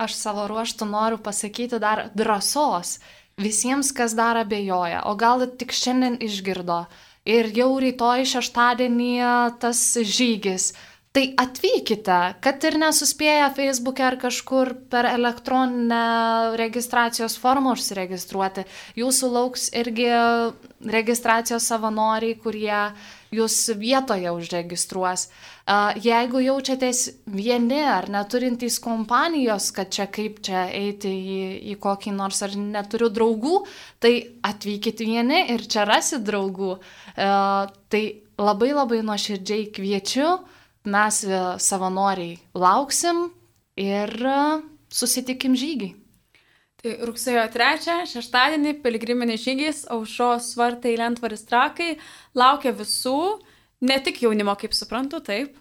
Aš 0.00 0.14
savo 0.16 0.46
ruoštų 0.48 0.88
noriu 0.88 1.18
pasakyti 1.20 1.76
dar 1.80 2.06
drąsos 2.16 2.98
visiems, 3.40 3.92
kas 3.92 4.14
dar 4.16 4.40
abejoja, 4.40 5.04
o 5.04 5.12
gal 5.20 5.44
tik 5.60 5.74
šiandien 5.76 6.16
išgirdo 6.24 6.86
ir 7.28 7.50
jau 7.56 7.72
rytoj 7.82 8.24
šeštadienį 8.34 9.12
tas 9.60 9.82
žygis. 10.00 10.72
Tai 11.10 11.24
atvykite, 11.42 12.16
kad 12.38 12.62
ir 12.68 12.76
nesuspėję 12.78 13.48
Facebook'e 13.56 14.04
ar 14.06 14.16
kažkur 14.22 14.68
per 14.92 15.08
elektroninę 15.10 16.54
registracijos 16.60 17.34
formą 17.42 17.72
užsiregistruoti. 17.74 18.62
Jūsų 18.94 19.30
lauks 19.34 19.64
irgi 19.74 20.06
registracijos 20.86 21.66
savanoriai, 21.66 22.36
kurie 22.38 22.84
jūs 23.34 23.56
vietoje 23.78 24.30
užregistruos. 24.34 25.28
Jeigu 26.02 26.42
jaučiatės 26.42 27.02
vieni 27.30 27.80
ar 27.86 28.08
neturintys 28.10 28.80
kompanijos, 28.82 29.70
kad 29.76 29.92
čia 29.94 30.08
kaip 30.10 30.40
čia 30.46 30.66
eiti 30.74 31.10
į, 31.10 31.42
į 31.72 31.76
kokį 31.82 32.14
nors 32.16 32.42
ar 32.46 32.56
neturiu 32.58 33.10
draugų, 33.14 33.60
tai 34.02 34.14
atvykit 34.46 35.04
vieni 35.06 35.44
ir 35.54 35.66
čia 35.70 35.86
rasit 35.88 36.26
draugų. 36.26 36.78
Tai 37.14 38.02
labai 38.40 38.72
labai 38.74 39.04
nuoširdžiai 39.06 39.70
kviečiu 39.74 40.32
mes 40.84 41.24
e, 41.24 41.40
savanoriai 41.58 42.38
lauksim 42.54 43.28
ir 43.76 44.10
e, 44.24 44.38
susitikim 44.88 45.56
žygį. 45.58 45.90
Tai 46.80 46.94
rugsėjo 47.04 47.42
3, 47.52 48.06
šeštadienį, 48.08 48.78
piligriminės 48.80 49.42
žygis, 49.44 49.82
aušos 49.92 50.54
svartai, 50.54 50.94
lentvaris 50.96 51.44
trakai, 51.44 51.90
laukia 52.32 52.72
visų, 52.76 53.16
ne 53.84 53.98
tik 54.00 54.22
jaunimo, 54.24 54.54
kaip 54.56 54.72
suprantu, 54.76 55.20
taip. 55.24 55.58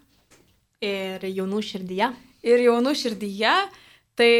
Ir 0.79 1.25
jaunų 1.27 1.59
širdyje. 1.67 2.07
Ir 2.47 2.63
jaunų 2.63 2.93
širdyje. 2.95 3.55
Tai 4.15 4.31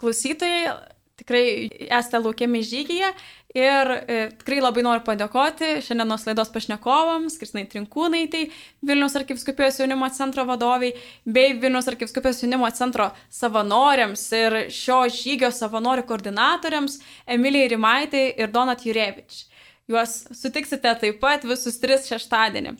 klausytojai 0.00 0.76
tikrai 1.16 1.46
esate 1.88 2.20
laukiami 2.20 2.60
žygyje 2.64 3.14
Ir 3.56 3.88
e, 3.88 4.16
tikrai 4.36 4.58
labai 4.60 4.82
noriu 4.84 5.00
padėkoti 5.06 5.78
šiandienos 5.84 6.26
laidos 6.26 6.50
pašnekovams, 6.52 7.38
Kristinai 7.40 7.64
Trinkūnaitai, 7.72 8.42
Vilnius 8.84 9.16
arkiviskupijos 9.16 9.80
jaunimo 9.80 10.10
centro 10.12 10.44
vadoviai, 10.44 10.92
bei 11.24 11.54
Vilnius 11.62 11.88
arkiviskupijos 11.88 12.42
jaunimo 12.44 12.68
centro 12.76 13.08
savanoriams 13.32 14.26
ir 14.36 14.58
šio 14.68 15.00
žygio 15.08 15.48
savanorių 15.56 16.04
koordinatoriams 16.04 17.00
Emilijai 17.38 17.72
Rimaitai 17.72 18.26
ir 18.36 18.52
Donat 18.52 18.84
Jurevič. 18.84 19.46
Juos 19.88 20.18
sutiksite 20.36 20.92
taip 21.00 21.20
pat 21.24 21.48
visus 21.48 21.80
tris 21.80 22.10
šeštadienį. 22.12 22.76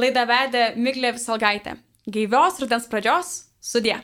Laidą 0.00 0.24
vedė 0.32 0.66
Miglė 0.80 1.12
Visalgaitė. 1.18 1.76
Gaivios 2.08 2.62
rudens 2.62 2.88
pradžios, 2.88 3.42
sudė. 3.60 4.00